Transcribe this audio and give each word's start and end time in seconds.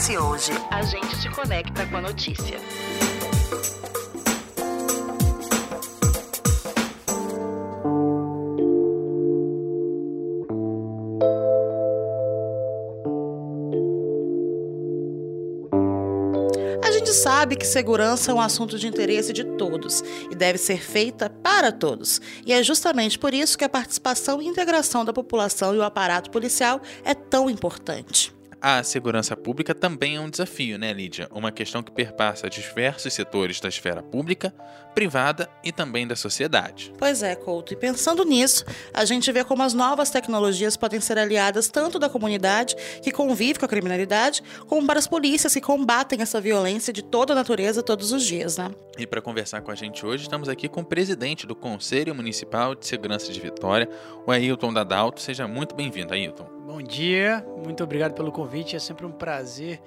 acontece 0.00 0.18
hoje. 0.18 0.52
A 0.70 0.82
gente 0.82 1.20
te 1.20 1.28
conecta 1.28 1.86
com 1.86 1.96
a 1.98 2.00
notícia. 2.00 2.58
A 16.82 16.90
gente 16.90 17.12
sabe 17.12 17.56
que 17.56 17.66
segurança 17.66 18.30
é 18.30 18.34
um 18.34 18.40
assunto 18.40 18.78
de 18.78 18.86
interesse 18.86 19.32
de 19.32 19.44
todos 19.44 20.02
e 20.30 20.34
deve 20.34 20.58
ser 20.58 20.80
feita 20.80 21.28
para 21.28 21.70
todos. 21.70 22.20
E 22.46 22.52
é 22.52 22.62
justamente 22.62 23.18
por 23.18 23.34
isso 23.34 23.58
que 23.58 23.64
a 23.64 23.68
participação 23.68 24.40
e 24.40 24.46
integração 24.46 25.04
da 25.04 25.12
população 25.12 25.74
e 25.74 25.78
o 25.78 25.82
aparato 25.82 26.30
policial 26.30 26.80
é 27.04 27.14
tão 27.14 27.50
importante. 27.50 28.39
A 28.62 28.82
segurança 28.82 29.34
pública 29.34 29.74
também 29.74 30.16
é 30.16 30.20
um 30.20 30.28
desafio, 30.28 30.78
né, 30.78 30.92
Lídia? 30.92 31.26
Uma 31.30 31.50
questão 31.50 31.82
que 31.82 31.90
perpassa 31.90 32.50
diversos 32.50 33.10
setores 33.14 33.58
da 33.58 33.70
esfera 33.70 34.02
pública, 34.02 34.52
privada 34.94 35.48
e 35.64 35.72
também 35.72 36.06
da 36.06 36.14
sociedade. 36.14 36.92
Pois 36.98 37.22
é, 37.22 37.34
Couto. 37.34 37.72
E 37.72 37.76
pensando 37.76 38.22
nisso, 38.22 38.66
a 38.92 39.06
gente 39.06 39.32
vê 39.32 39.42
como 39.44 39.62
as 39.62 39.72
novas 39.72 40.10
tecnologias 40.10 40.76
podem 40.76 41.00
ser 41.00 41.16
aliadas 41.16 41.68
tanto 41.68 41.98
da 41.98 42.10
comunidade, 42.10 42.76
que 43.02 43.10
convive 43.10 43.58
com 43.58 43.64
a 43.64 43.68
criminalidade, 43.68 44.42
como 44.66 44.86
para 44.86 44.98
as 44.98 45.08
polícias 45.08 45.54
que 45.54 45.60
combatem 45.62 46.20
essa 46.20 46.38
violência 46.38 46.92
de 46.92 47.02
toda 47.02 47.32
a 47.32 47.36
natureza 47.36 47.82
todos 47.82 48.12
os 48.12 48.22
dias, 48.22 48.58
né? 48.58 48.70
E 48.98 49.06
para 49.06 49.22
conversar 49.22 49.62
com 49.62 49.70
a 49.70 49.74
gente 49.74 50.04
hoje, 50.04 50.24
estamos 50.24 50.50
aqui 50.50 50.68
com 50.68 50.82
o 50.82 50.84
presidente 50.84 51.46
do 51.46 51.56
Conselho 51.56 52.14
Municipal 52.14 52.74
de 52.74 52.86
Segurança 52.86 53.32
de 53.32 53.40
Vitória, 53.40 53.88
o 54.26 54.30
Ailton 54.30 54.70
Dadalto. 54.70 55.18
Seja 55.18 55.48
muito 55.48 55.74
bem-vindo, 55.74 56.12
Ailton. 56.12 56.59
Bom 56.72 56.80
dia, 56.80 57.44
muito 57.64 57.82
obrigado 57.82 58.14
pelo 58.14 58.30
convite. 58.30 58.76
É 58.76 58.78
sempre 58.78 59.04
um 59.04 59.10
prazer 59.10 59.82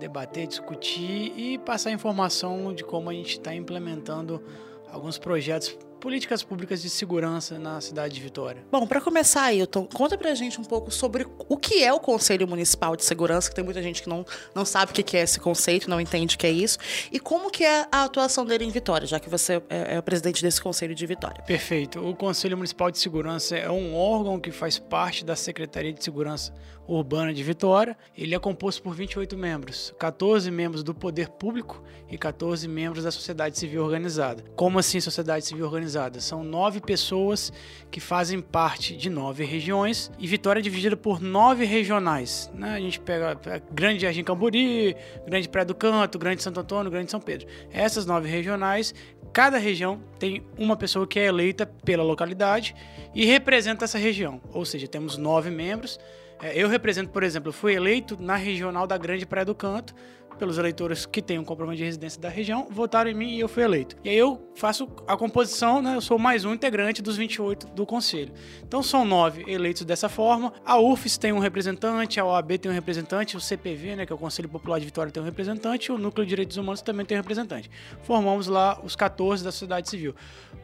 debater, 0.00 0.48
discutir 0.48 1.32
e 1.36 1.58
passar 1.58 1.92
informação 1.92 2.74
de 2.74 2.82
como 2.82 3.08
a 3.08 3.14
gente 3.14 3.38
está 3.38 3.54
implementando 3.54 4.42
alguns 4.90 5.16
projetos 5.16 5.78
políticas 6.04 6.42
públicas 6.42 6.82
de 6.82 6.90
segurança 6.90 7.58
na 7.58 7.80
cidade 7.80 8.14
de 8.14 8.20
Vitória. 8.20 8.62
Bom, 8.70 8.86
para 8.86 9.00
começar, 9.00 9.44
Ailton, 9.44 9.86
conta 9.86 10.18
pra 10.18 10.34
gente 10.34 10.60
um 10.60 10.64
pouco 10.64 10.90
sobre 10.90 11.26
o 11.48 11.56
que 11.56 11.82
é 11.82 11.90
o 11.94 11.98
Conselho 11.98 12.46
Municipal 12.46 12.94
de 12.94 13.02
Segurança, 13.02 13.48
que 13.48 13.56
tem 13.56 13.64
muita 13.64 13.82
gente 13.82 14.02
que 14.02 14.08
não, 14.10 14.22
não 14.54 14.66
sabe 14.66 14.92
o 14.92 14.94
que 14.94 15.16
é 15.16 15.22
esse 15.22 15.40
conceito, 15.40 15.88
não 15.88 15.98
entende 15.98 16.36
o 16.36 16.38
que 16.38 16.46
é 16.46 16.50
isso, 16.50 16.76
e 17.10 17.18
como 17.18 17.50
que 17.50 17.64
é 17.64 17.86
a 17.90 18.04
atuação 18.04 18.44
dele 18.44 18.66
em 18.66 18.70
Vitória, 18.70 19.06
já 19.06 19.18
que 19.18 19.30
você 19.30 19.62
é, 19.70 19.94
é 19.94 19.98
o 19.98 20.02
presidente 20.02 20.42
desse 20.42 20.60
Conselho 20.60 20.94
de 20.94 21.06
Vitória. 21.06 21.42
Perfeito. 21.42 22.06
O 22.06 22.14
Conselho 22.14 22.58
Municipal 22.58 22.90
de 22.90 22.98
Segurança 22.98 23.56
é 23.56 23.70
um 23.70 23.96
órgão 23.96 24.38
que 24.38 24.50
faz 24.50 24.78
parte 24.78 25.24
da 25.24 25.34
Secretaria 25.34 25.90
de 25.90 26.04
Segurança 26.04 26.52
Urbana 26.86 27.32
de 27.32 27.42
Vitória. 27.42 27.96
Ele 28.14 28.34
é 28.34 28.38
composto 28.38 28.82
por 28.82 28.94
28 28.94 29.38
membros, 29.38 29.94
14 29.98 30.50
membros 30.50 30.82
do 30.82 30.94
poder 30.94 31.30
público 31.30 31.82
e 32.10 32.18
14 32.18 32.68
membros 32.68 33.04
da 33.04 33.10
sociedade 33.10 33.58
civil 33.58 33.82
organizada. 33.82 34.44
Como 34.54 34.78
assim 34.78 35.00
sociedade 35.00 35.46
civil 35.46 35.64
organizada? 35.64 35.93
São 36.20 36.42
nove 36.42 36.80
pessoas 36.80 37.52
que 37.90 38.00
fazem 38.00 38.40
parte 38.40 38.96
de 38.96 39.08
nove 39.08 39.44
regiões 39.44 40.10
e 40.18 40.26
Vitória 40.26 40.60
é 40.60 40.62
dividida 40.62 40.96
por 40.96 41.20
nove 41.20 41.64
regionais. 41.64 42.50
Né? 42.54 42.74
A 42.74 42.80
gente 42.80 43.00
pega 43.00 43.38
Grande 43.72 44.02
Jardim 44.02 44.24
Camburi, 44.24 44.96
Grande 45.26 45.48
Praia 45.48 45.64
do 45.64 45.74
Canto, 45.74 46.18
Grande 46.18 46.42
Santo 46.42 46.60
Antônio, 46.60 46.90
Grande 46.90 47.10
São 47.10 47.20
Pedro. 47.20 47.46
Essas 47.72 48.06
nove 48.06 48.28
regionais, 48.28 48.94
cada 49.32 49.58
região 49.58 50.00
tem 50.18 50.44
uma 50.58 50.76
pessoa 50.76 51.06
que 51.06 51.18
é 51.18 51.26
eleita 51.26 51.66
pela 51.66 52.02
localidade 52.02 52.74
e 53.14 53.24
representa 53.24 53.84
essa 53.84 53.98
região. 53.98 54.40
Ou 54.52 54.64
seja, 54.64 54.88
temos 54.88 55.16
nove 55.16 55.50
membros. 55.50 55.98
É, 56.42 56.52
eu 56.60 56.68
represento, 56.68 57.10
por 57.10 57.22
exemplo, 57.22 57.52
fui 57.52 57.74
eleito 57.74 58.16
na 58.20 58.36
regional 58.36 58.86
da 58.86 58.98
Grande 58.98 59.24
Praia 59.24 59.44
do 59.44 59.54
Canto, 59.54 59.94
pelos 60.38 60.58
eleitores 60.58 61.06
que 61.06 61.22
têm 61.22 61.38
um 61.38 61.44
comprovante 61.44 61.78
de 61.78 61.84
residência 61.84 62.20
da 62.20 62.28
região, 62.28 62.66
votaram 62.70 63.10
em 63.10 63.14
mim 63.14 63.34
e 63.34 63.40
eu 63.40 63.48
fui 63.48 63.62
eleito. 63.62 63.96
E 64.04 64.08
aí 64.08 64.16
eu 64.16 64.50
faço 64.54 64.88
a 65.06 65.16
composição, 65.16 65.82
né? 65.82 65.96
Eu 65.96 66.00
sou 66.00 66.18
mais 66.18 66.44
um 66.44 66.52
integrante 66.52 67.02
dos 67.02 67.16
28 67.16 67.68
do 67.68 67.86
conselho. 67.86 68.32
Então 68.66 68.82
são 68.82 69.04
nove 69.04 69.44
eleitos 69.46 69.84
dessa 69.84 70.08
forma. 70.08 70.52
A 70.64 70.78
UFES 70.78 71.18
tem 71.18 71.32
um 71.32 71.38
representante, 71.38 72.20
a 72.20 72.24
OAB 72.24 72.58
tem 72.58 72.70
um 72.70 72.74
representante, 72.74 73.36
o 73.36 73.40
CPV, 73.40 73.96
né, 73.96 74.06
que 74.06 74.12
é 74.12 74.14
o 74.14 74.18
Conselho 74.18 74.48
Popular 74.48 74.78
de 74.78 74.84
Vitória, 74.84 75.12
tem 75.12 75.22
um 75.22 75.26
representante, 75.26 75.90
o 75.90 75.98
Núcleo 75.98 76.24
de 76.24 76.30
Direitos 76.30 76.56
Humanos 76.56 76.82
também 76.82 77.04
tem 77.04 77.16
um 77.16 77.20
representante. 77.20 77.70
Formamos 78.02 78.46
lá 78.46 78.80
os 78.82 78.94
14 78.96 79.42
da 79.42 79.50
sociedade 79.50 79.88
civil. 79.88 80.14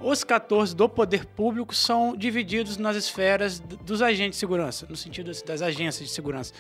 Os 0.01 0.25
14 0.25 0.75
do 0.75 0.89
poder 0.89 1.27
público 1.27 1.75
são 1.75 2.17
divididos 2.17 2.77
nas 2.77 2.97
esferas 2.97 3.61
dos 3.61 4.03
agentes 4.03 4.37
de 4.37 4.41
segurança, 4.41 4.87
no 4.89 4.97
sentido 4.97 5.31
das 5.45 5.63
agências 5.63 6.09
de 6.09 6.15
segurança. 6.15 6.53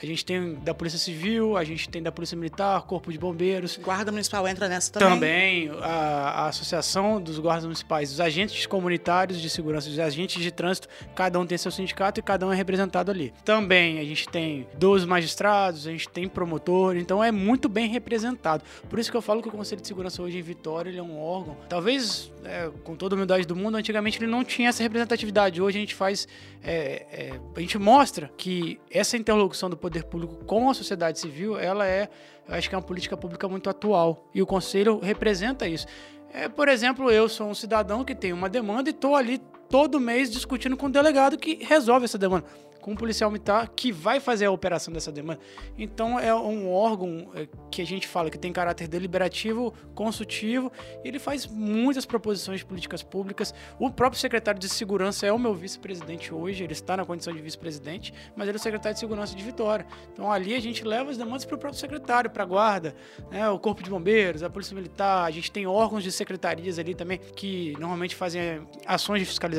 A 0.00 0.04
gente 0.04 0.24
tem 0.24 0.54
da 0.56 0.74
Polícia 0.74 0.98
Civil, 0.98 1.56
a 1.56 1.64
gente 1.64 1.88
tem 1.88 2.02
da 2.02 2.12
Polícia 2.12 2.36
Militar, 2.36 2.82
Corpo 2.82 3.10
de 3.10 3.18
Bombeiros. 3.18 3.78
Guarda 3.78 4.12
Municipal 4.12 4.46
entra 4.46 4.68
nessa 4.68 4.92
também? 4.92 5.68
Também. 5.68 5.70
A, 5.82 6.44
a 6.44 6.48
Associação 6.48 7.20
dos 7.20 7.38
Guardas 7.38 7.64
Municipais, 7.64 8.12
os 8.12 8.20
agentes 8.20 8.66
comunitários 8.66 9.40
de 9.40 9.48
segurança, 9.48 9.88
os 9.88 9.98
agentes 9.98 10.42
de 10.42 10.50
trânsito, 10.50 10.88
cada 11.14 11.40
um 11.40 11.46
tem 11.46 11.56
seu 11.56 11.70
sindicato 11.70 12.20
e 12.20 12.22
cada 12.22 12.46
um 12.46 12.52
é 12.52 12.56
representado 12.56 13.10
ali. 13.10 13.32
Também 13.44 13.98
a 13.98 14.04
gente 14.04 14.28
tem 14.28 14.66
12 14.78 15.06
magistrados, 15.06 15.86
a 15.86 15.90
gente 15.90 16.08
tem 16.08 16.28
promotor, 16.28 16.96
então 16.96 17.24
é 17.24 17.32
muito 17.32 17.68
bem 17.68 17.88
representado. 17.88 18.62
Por 18.90 18.98
isso 18.98 19.10
que 19.10 19.16
eu 19.16 19.22
falo 19.22 19.40
que 19.40 19.48
o 19.48 19.52
Conselho 19.52 19.80
de 19.80 19.88
Segurança 19.88 20.20
hoje 20.22 20.38
em 20.38 20.42
Vitória 20.42 20.90
ele 20.90 20.98
é 20.98 21.02
um 21.02 21.18
órgão, 21.18 21.56
talvez 21.68 22.30
é, 22.44 22.70
com 22.84 22.94
toda 22.94 23.14
a 23.14 23.16
humildade 23.16 23.46
do 23.46 23.56
mundo, 23.56 23.76
antigamente 23.76 24.18
ele 24.18 24.30
não 24.30 24.44
tinha 24.44 24.68
essa 24.68 24.82
representatividade. 24.82 25.60
Hoje 25.60 25.78
a 25.78 25.80
gente 25.80 25.94
faz, 25.94 26.28
é, 26.62 27.06
é, 27.10 27.40
a 27.54 27.60
gente 27.60 27.78
mostra 27.78 28.30
que 28.36 28.78
essa 28.90 29.16
interlocução 29.16 29.68
do 29.68 29.76
poder 29.86 30.02
público 30.02 30.44
com 30.44 30.68
a 30.68 30.74
sociedade 30.74 31.20
civil, 31.20 31.56
ela 31.56 31.86
é, 31.86 32.08
eu 32.48 32.54
acho 32.56 32.68
que 32.68 32.74
é 32.74 32.78
uma 32.78 32.82
política 32.82 33.16
pública 33.16 33.48
muito 33.48 33.70
atual. 33.70 34.26
E 34.34 34.42
o 34.42 34.46
Conselho 34.46 34.98
representa 34.98 35.68
isso. 35.68 35.86
É, 36.32 36.48
por 36.48 36.68
exemplo, 36.68 37.08
eu 37.08 37.28
sou 37.28 37.48
um 37.48 37.54
cidadão 37.54 38.04
que 38.04 38.12
tem 38.12 38.32
uma 38.32 38.48
demanda 38.48 38.90
e 38.90 38.92
estou 38.92 39.14
ali 39.14 39.40
todo 39.68 40.00
mês 40.00 40.30
discutindo 40.30 40.76
com 40.76 40.86
o 40.86 40.90
delegado 40.90 41.36
que 41.36 41.62
resolve 41.62 42.04
essa 42.04 42.18
demanda 42.18 42.46
com 42.86 42.92
um 42.92 42.96
policial 42.96 43.32
militar 43.32 43.68
que 43.74 43.90
vai 43.90 44.20
fazer 44.20 44.44
a 44.44 44.50
operação 44.52 44.94
dessa 44.94 45.10
demanda. 45.10 45.40
Então 45.76 46.20
é 46.20 46.32
um 46.32 46.72
órgão 46.72 47.28
é, 47.34 47.48
que 47.68 47.82
a 47.82 47.84
gente 47.84 48.06
fala 48.06 48.30
que 48.30 48.38
tem 48.38 48.52
caráter 48.52 48.86
deliberativo, 48.86 49.74
consultivo, 49.92 50.70
ele 51.02 51.18
faz 51.18 51.48
muitas 51.48 52.06
proposições 52.06 52.60
de 52.60 52.64
políticas 52.64 53.02
públicas. 53.02 53.52
O 53.76 53.90
próprio 53.90 54.20
secretário 54.20 54.60
de 54.60 54.68
Segurança 54.68 55.26
é 55.26 55.32
o 55.32 55.38
meu 55.38 55.52
vice-presidente 55.52 56.32
hoje, 56.32 56.62
ele 56.62 56.74
está 56.74 56.96
na 56.96 57.04
condição 57.04 57.32
de 57.32 57.42
vice-presidente, 57.42 58.14
mas 58.36 58.46
ele 58.46 58.56
é 58.56 58.60
o 58.60 58.62
secretário 58.62 58.94
de 58.94 59.00
Segurança 59.00 59.34
de 59.34 59.42
Vitória. 59.42 59.84
Então 60.12 60.30
ali 60.30 60.54
a 60.54 60.60
gente 60.60 60.84
leva 60.84 61.10
as 61.10 61.16
demandas 61.16 61.44
para 61.44 61.56
o 61.56 61.58
próprio 61.58 61.80
secretário, 61.80 62.30
para 62.30 62.44
a 62.44 62.46
guarda, 62.46 62.94
né, 63.32 63.50
o 63.50 63.58
Corpo 63.58 63.82
de 63.82 63.90
Bombeiros, 63.90 64.44
a 64.44 64.48
Polícia 64.48 64.76
Militar, 64.76 65.24
a 65.24 65.30
gente 65.32 65.50
tem 65.50 65.66
órgãos 65.66 66.04
de 66.04 66.12
secretarias 66.12 66.78
ali 66.78 66.94
também 66.94 67.18
que 67.18 67.72
normalmente 67.80 68.14
fazem 68.14 68.64
ações 68.86 69.18
de 69.18 69.26
fiscalização 69.26 69.55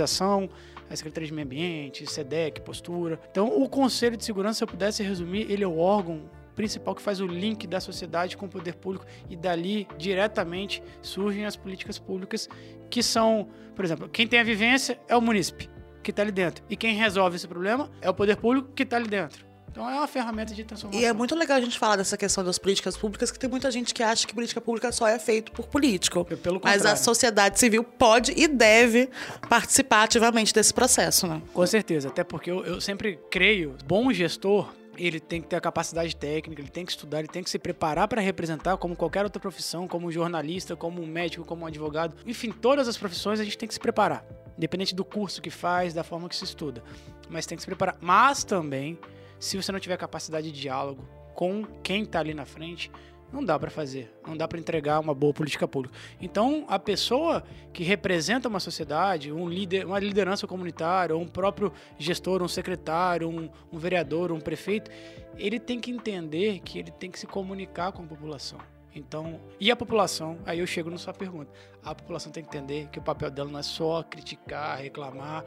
a 0.90 0.96
Secretaria 0.96 1.28
de 1.28 1.34
Meio 1.34 1.46
Ambiente, 1.46 2.06
SEDEC, 2.06 2.62
Postura. 2.62 3.20
Então, 3.32 3.48
o 3.62 3.68
Conselho 3.68 4.16
de 4.18 4.24
Segurança, 4.24 4.60
se 4.60 4.64
eu 4.64 4.68
pudesse 4.68 5.04
resumir, 5.04 5.52
ele 5.52 5.64
é 5.64 5.68
o 5.68 5.78
órgão 5.78 6.30
principal 6.56 6.96
que 6.96 7.02
faz 7.02 7.22
o 7.22 7.28
link 7.28 7.68
da 7.68 7.80
sociedade 7.80 8.36
com 8.36 8.48
o 8.48 8.50
poder 8.50 8.76
público 8.76 9.06
e 9.30 9.36
dali 9.36 9.88
diretamente 9.98 10.82
surgem 11.04 11.46
as 11.46 11.56
políticas 11.56 12.00
públicas 12.00 12.50
que 12.90 13.04
são, 13.04 13.48
por 13.76 13.86
exemplo, 13.86 14.10
quem 14.10 14.28
tem 14.28 14.40
a 14.40 14.44
vivência 14.44 15.00
é 15.08 15.16
o 15.16 15.22
munícipe 15.22 15.70
que 16.02 16.10
está 16.10 16.24
ali 16.24 16.32
dentro 16.32 16.64
e 16.68 16.76
quem 16.76 16.96
resolve 16.96 17.36
esse 17.36 17.48
problema 17.48 17.92
é 18.02 18.10
o 18.10 18.14
poder 18.14 18.38
público 18.38 18.70
que 18.74 18.82
está 18.82 18.98
ali 18.98 19.08
dentro. 19.08 19.47
Então 19.78 19.88
é 19.88 19.94
uma 19.94 20.08
ferramenta 20.08 20.56
de 20.56 20.64
transformação. 20.64 21.00
E 21.00 21.06
é 21.06 21.14
muito 21.14 21.36
legal 21.36 21.56
a 21.56 21.62
gente 21.62 21.78
falar 21.78 21.98
dessa 21.98 22.18
questão 22.18 22.44
das 22.44 22.58
políticas 22.58 22.98
públicas, 22.98 23.30
que 23.30 23.38
tem 23.38 23.48
muita 23.48 23.70
gente 23.70 23.94
que 23.94 24.02
acha 24.02 24.26
que 24.26 24.34
política 24.34 24.60
pública 24.60 24.92
só 24.92 25.08
é 25.08 25.20
feito 25.20 25.52
por 25.52 25.68
político. 25.68 26.26
Pelo 26.26 26.60
Mas 26.64 26.84
a 26.84 26.96
sociedade 26.96 27.60
civil 27.60 27.84
pode 27.84 28.34
e 28.36 28.48
deve 28.48 29.08
participar 29.48 30.06
ativamente 30.06 30.52
desse 30.52 30.74
processo, 30.74 31.28
né? 31.28 31.44
Com 31.54 31.68
certeza, 31.68 32.08
até 32.08 32.24
porque 32.24 32.50
eu, 32.50 32.66
eu 32.66 32.82
sempre 32.82 33.20
creio, 33.30 33.76
bom 33.86 34.12
gestor 34.12 34.74
ele 34.98 35.20
tem 35.20 35.40
que 35.40 35.48
ter 35.48 35.56
a 35.56 35.62
capacidade 35.62 36.16
técnica, 36.16 36.60
ele 36.60 36.72
tem 36.72 36.84
que 36.84 36.92
estudar, 36.92 37.20
ele 37.20 37.28
tem 37.28 37.44
que 37.44 37.50
se 37.52 37.60
preparar 37.60 38.08
para 38.08 38.20
representar 38.20 38.78
como 38.78 38.96
qualquer 38.96 39.24
outra 39.24 39.40
profissão, 39.40 39.88
como 39.88 40.12
jornalista, 40.12 40.76
como 40.76 41.06
médico, 41.06 41.46
como 41.46 41.68
advogado. 41.68 42.16
Enfim, 42.26 42.52
todas 42.52 42.88
as 42.88 42.98
profissões 42.98 43.40
a 43.40 43.44
gente 43.44 43.56
tem 43.60 43.68
que 43.68 43.76
se 43.76 43.80
preparar, 43.80 44.26
independente 44.58 44.96
do 44.96 45.06
curso 45.06 45.40
que 45.40 45.52
faz, 45.52 45.94
da 45.94 46.04
forma 46.04 46.28
que 46.28 46.36
se 46.36 46.46
estuda. 46.46 46.84
Mas 47.30 47.46
tem 47.46 47.56
que 47.56 47.62
se 47.62 47.68
preparar. 47.68 47.96
Mas 48.02 48.44
também 48.44 48.98
se 49.40 49.58
você 49.58 49.72
não 49.72 49.80
tiver 49.80 49.98
capacidade 49.98 50.52
de 50.52 50.60
diálogo 50.60 51.08
com 51.34 51.64
quem 51.84 52.04
está 52.04 52.20
ali 52.20 52.34
na 52.34 52.46
frente, 52.46 52.92
não 53.32 53.44
dá 53.44 53.60
para 53.60 53.70
fazer, 53.70 54.12
não 54.26 54.38
dá 54.38 54.48
para 54.48 54.58
entregar 54.58 55.00
uma 55.00 55.14
boa 55.14 55.34
política 55.34 55.68
pública. 55.68 55.96
Então, 56.22 56.66
a 56.68 56.80
pessoa 56.80 57.44
que 57.74 57.84
representa 57.84 58.48
uma 58.48 58.60
sociedade, 58.60 59.32
um 59.32 59.48
líder, 59.48 59.86
uma 59.86 60.00
liderança 60.00 60.48
comunitária, 60.48 61.16
um 61.16 61.28
próprio 61.28 61.72
gestor, 62.00 62.42
um 62.42 62.48
secretário, 62.48 63.28
um, 63.30 63.50
um 63.72 63.78
vereador, 63.78 64.32
um 64.32 64.40
prefeito, 64.40 64.90
ele 65.36 65.60
tem 65.60 65.80
que 65.80 65.92
entender 65.92 66.60
que 66.62 66.80
ele 66.80 66.92
tem 66.92 67.12
que 67.12 67.20
se 67.20 67.28
comunicar 67.28 67.92
com 67.92 68.04
a 68.04 68.06
população. 68.06 68.60
Então, 68.96 69.40
e 69.60 69.70
a 69.70 69.76
população, 69.76 70.40
aí 70.46 70.60
eu 70.60 70.66
chego 70.66 70.90
na 70.90 70.98
sua 70.98 71.14
pergunta. 71.14 71.52
A 71.84 71.94
população 71.94 72.32
tem 72.32 72.44
que 72.44 72.50
entender 72.50 72.88
que 72.88 72.98
o 72.98 73.02
papel 73.02 73.30
dela 73.30 73.50
não 73.52 73.60
é 73.60 73.64
só 73.64 74.02
criticar, 74.02 74.80
reclamar 74.80 75.46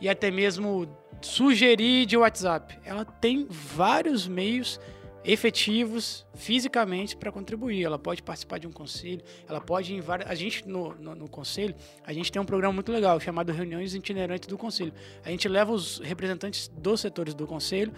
e 0.00 0.08
até 0.08 0.30
mesmo 0.30 0.86
sugerir 1.22 2.06
de 2.06 2.16
WhatsApp. 2.16 2.78
Ela 2.84 3.04
tem 3.04 3.46
vários 3.48 4.26
meios 4.26 4.80
efetivos 5.24 6.26
fisicamente 6.34 7.16
para 7.16 7.30
contribuir. 7.30 7.84
Ela 7.84 7.98
pode 7.98 8.22
participar 8.22 8.58
de 8.58 8.66
um 8.66 8.72
conselho, 8.72 9.22
ela 9.48 9.60
pode 9.60 9.92
ir 9.92 9.96
em 9.96 10.00
várias. 10.00 10.28
A 10.28 10.34
gente, 10.34 10.66
no, 10.68 10.94
no, 10.94 11.14
no, 11.14 11.28
conselho, 11.28 11.74
a 12.04 12.12
gente 12.12 12.30
tem 12.30 12.40
um 12.40 12.44
programa 12.44 12.74
muito 12.74 12.90
legal 12.90 13.18
chamado 13.20 13.52
Reuniões 13.52 13.94
Itinerantes 13.94 14.48
do 14.48 14.58
Conselho. 14.58 14.92
A 15.24 15.30
gente 15.30 15.48
leva 15.48 15.72
os 15.72 15.98
representantes 15.98 16.68
dos 16.68 17.00
setores 17.00 17.34
do 17.34 17.46
conselho 17.46 17.92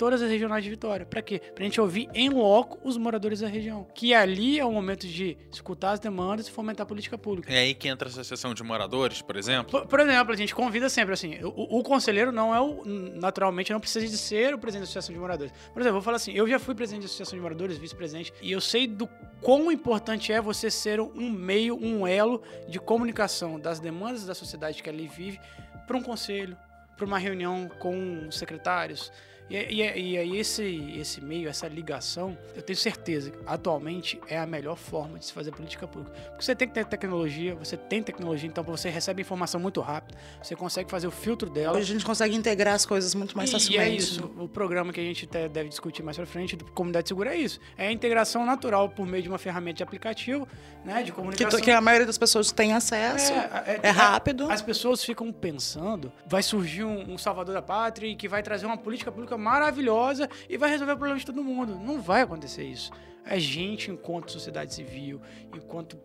todas 0.00 0.22
as 0.22 0.30
regionais 0.30 0.64
de 0.64 0.70
Vitória. 0.70 1.04
Para 1.04 1.20
quê? 1.20 1.38
Para 1.54 1.62
a 1.62 1.66
gente 1.66 1.78
ouvir 1.78 2.08
em 2.14 2.30
loco 2.30 2.80
os 2.82 2.96
moradores 2.96 3.40
da 3.40 3.48
região. 3.48 3.86
Que 3.94 4.14
ali 4.14 4.58
é 4.58 4.64
o 4.64 4.72
momento 4.72 5.06
de 5.06 5.36
escutar 5.52 5.90
as 5.90 6.00
demandas 6.00 6.48
e 6.48 6.50
fomentar 6.50 6.84
a 6.84 6.86
política 6.86 7.18
pública. 7.18 7.52
É 7.52 7.58
aí 7.58 7.74
que 7.74 7.86
entra 7.86 8.08
a 8.08 8.10
associação 8.10 8.54
de 8.54 8.62
moradores, 8.62 9.20
por 9.20 9.36
exemplo? 9.36 9.70
Por, 9.70 9.86
por 9.86 10.00
exemplo, 10.00 10.32
a 10.32 10.36
gente 10.38 10.54
convida 10.54 10.88
sempre 10.88 11.12
assim: 11.12 11.38
o, 11.44 11.80
o, 11.80 11.82
conselheiro 11.82 12.32
não 12.32 12.54
é 12.54 12.58
o. 12.58 12.82
Naturalmente, 12.86 13.74
não 13.74 13.78
precisa 13.78 14.06
de 14.06 14.16
ser 14.16 14.54
o 14.54 14.58
presidente 14.58 14.84
da 14.84 14.84
associação 14.84 15.12
de 15.12 15.20
moradores. 15.20 15.52
Por 15.52 15.82
exemplo, 15.82 15.88
eu 15.88 15.92
vou 15.92 16.02
falar 16.02 16.16
assim: 16.16 16.32
eu 16.32 16.48
já 16.48 16.58
fui 16.58 16.74
presidente 16.74 17.02
da 17.02 17.06
associação 17.06 17.36
de 17.36 17.42
moradores, 17.42 17.76
vice-presidente, 17.76 18.32
e 18.40 18.50
eu 18.50 18.60
sei 18.62 18.86
do 18.86 19.06
quão 19.42 19.70
importante 19.70 20.32
é 20.32 20.40
você 20.40 20.70
ser 20.70 20.98
um 20.98 21.28
meio, 21.28 21.76
um 21.76 22.06
elo 22.06 22.42
de 22.66 22.80
comunicação 22.80 23.60
das 23.60 23.78
demandas 23.78 24.24
da 24.24 24.34
sociedade 24.34 24.82
que 24.82 24.88
ali 24.88 25.06
vive 25.06 25.38
para 25.86 25.98
um 25.98 26.02
conselho, 26.02 26.56
para 26.96 27.04
uma 27.04 27.18
reunião 27.18 27.68
com 27.78 28.30
secretários 28.30 29.12
e, 29.50 29.56
e, 29.56 30.12
e 30.12 30.18
aí 30.18 30.38
esse, 30.38 30.94
esse 30.96 31.20
meio, 31.20 31.48
essa 31.48 31.66
ligação, 31.66 32.38
eu 32.54 32.62
tenho 32.62 32.76
certeza 32.76 33.30
que 33.30 33.38
atualmente 33.44 34.20
é 34.28 34.38
a 34.38 34.46
melhor 34.46 34.76
forma 34.76 35.18
de 35.18 35.26
se 35.26 35.32
fazer 35.32 35.50
política 35.50 35.88
pública. 35.88 36.16
Porque 36.30 36.44
você 36.44 36.54
tem 36.54 36.68
que 36.68 36.74
ter 36.74 36.86
tecnologia, 36.86 37.56
você 37.56 37.76
tem 37.76 38.00
tecnologia, 38.00 38.48
então 38.48 38.62
você 38.62 38.88
recebe 38.88 39.22
informação 39.22 39.60
muito 39.60 39.80
rápido, 39.80 40.16
você 40.40 40.54
consegue 40.54 40.88
fazer 40.88 41.08
o 41.08 41.10
filtro 41.10 41.50
dela. 41.50 41.76
Hoje 41.76 41.90
a 41.90 41.94
gente 41.94 42.04
consegue 42.04 42.36
integrar 42.36 42.74
as 42.74 42.86
coisas 42.86 43.12
muito 43.14 43.36
mais 43.36 43.50
e, 43.50 43.52
facilmente. 43.52 43.90
E 43.90 43.92
é 43.92 43.96
isso, 43.96 44.32
o 44.38 44.48
programa 44.48 44.92
que 44.92 45.00
a 45.00 45.02
gente 45.02 45.26
deve 45.26 45.68
discutir 45.68 46.02
mais 46.02 46.16
pra 46.16 46.26
frente 46.26 46.54
do 46.54 46.64
Comunidade 46.66 47.08
Segura 47.08 47.34
é 47.34 47.38
isso. 47.38 47.58
É 47.76 47.88
a 47.88 47.92
integração 47.92 48.46
natural 48.46 48.88
por 48.88 49.04
meio 49.04 49.22
de 49.22 49.28
uma 49.28 49.38
ferramenta 49.38 49.78
de 49.78 49.82
aplicativo, 49.82 50.46
né, 50.84 51.02
de 51.02 51.10
comunicação. 51.10 51.58
Que, 51.58 51.64
que 51.64 51.70
a 51.72 51.80
maioria 51.80 52.06
das 52.06 52.18
pessoas 52.18 52.52
tem 52.52 52.72
acesso, 52.72 53.32
é, 53.32 53.80
é, 53.82 53.88
é 53.88 53.90
rápido. 53.90 54.48
As 54.48 54.62
pessoas 54.62 55.02
ficam 55.04 55.32
pensando, 55.32 56.12
vai 56.24 56.42
surgir 56.42 56.84
um, 56.84 57.14
um 57.14 57.18
salvador 57.18 57.54
da 57.54 57.62
pátria 57.62 58.06
e 58.06 58.14
que 58.14 58.28
vai 58.28 58.42
trazer 58.42 58.66
uma 58.66 58.76
política 58.76 59.10
pública 59.10 59.39
maravilhosa 59.40 60.28
e 60.48 60.56
vai 60.56 60.70
resolver 60.70 60.92
o 60.92 60.96
problema 60.96 61.18
de 61.18 61.26
todo 61.26 61.42
mundo. 61.42 61.78
Não 61.78 62.00
vai 62.00 62.22
acontecer 62.22 62.64
isso. 62.64 62.90
A 63.24 63.38
gente, 63.38 63.90
enquanto 63.90 64.30
sociedade 64.30 64.74
civil, 64.74 65.20
enquanto, 65.54 65.98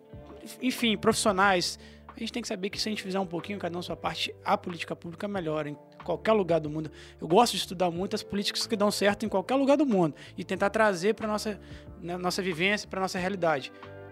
enfim, 0.62 0.98
profissionais, 0.98 1.78
a 2.08 2.20
gente 2.20 2.32
tem 2.32 2.42
que 2.42 2.48
saber 2.48 2.70
que 2.70 2.80
se 2.80 2.88
a 2.88 2.92
gente 2.92 3.04
fizer 3.04 3.20
um 3.20 3.26
pouquinho, 3.26 3.60
cada 3.60 3.78
um 3.78 3.82
sua 3.82 3.96
parte, 3.96 4.34
a 4.44 4.58
política 4.58 4.96
pública 4.96 5.28
melhora 5.28 5.70
em 5.70 5.78
qualquer 6.04 6.32
lugar 6.32 6.60
do 6.60 6.70
mundo. 6.70 6.90
Eu 7.20 7.28
gosto 7.28 7.52
de 7.54 7.58
estudar 7.58 7.92
muito 7.92 8.16
as 8.16 8.24
políticas 8.24 8.66
que 8.66 8.76
dão 8.76 8.90
certo 8.90 9.26
em 9.26 9.30
qualquer 9.30 9.56
lugar 9.56 9.76
do 9.76 9.86
mundo 9.86 10.16
e 10.38 10.44
tentar 10.44 10.70
trazer 10.70 11.14
para 11.14 11.28
nossa 11.28 11.60
né, 12.02 12.16
nossa 12.18 12.42
vivência, 12.42 12.88
para 12.88 13.02
nossa 13.02 13.18
realidade. 13.18 13.72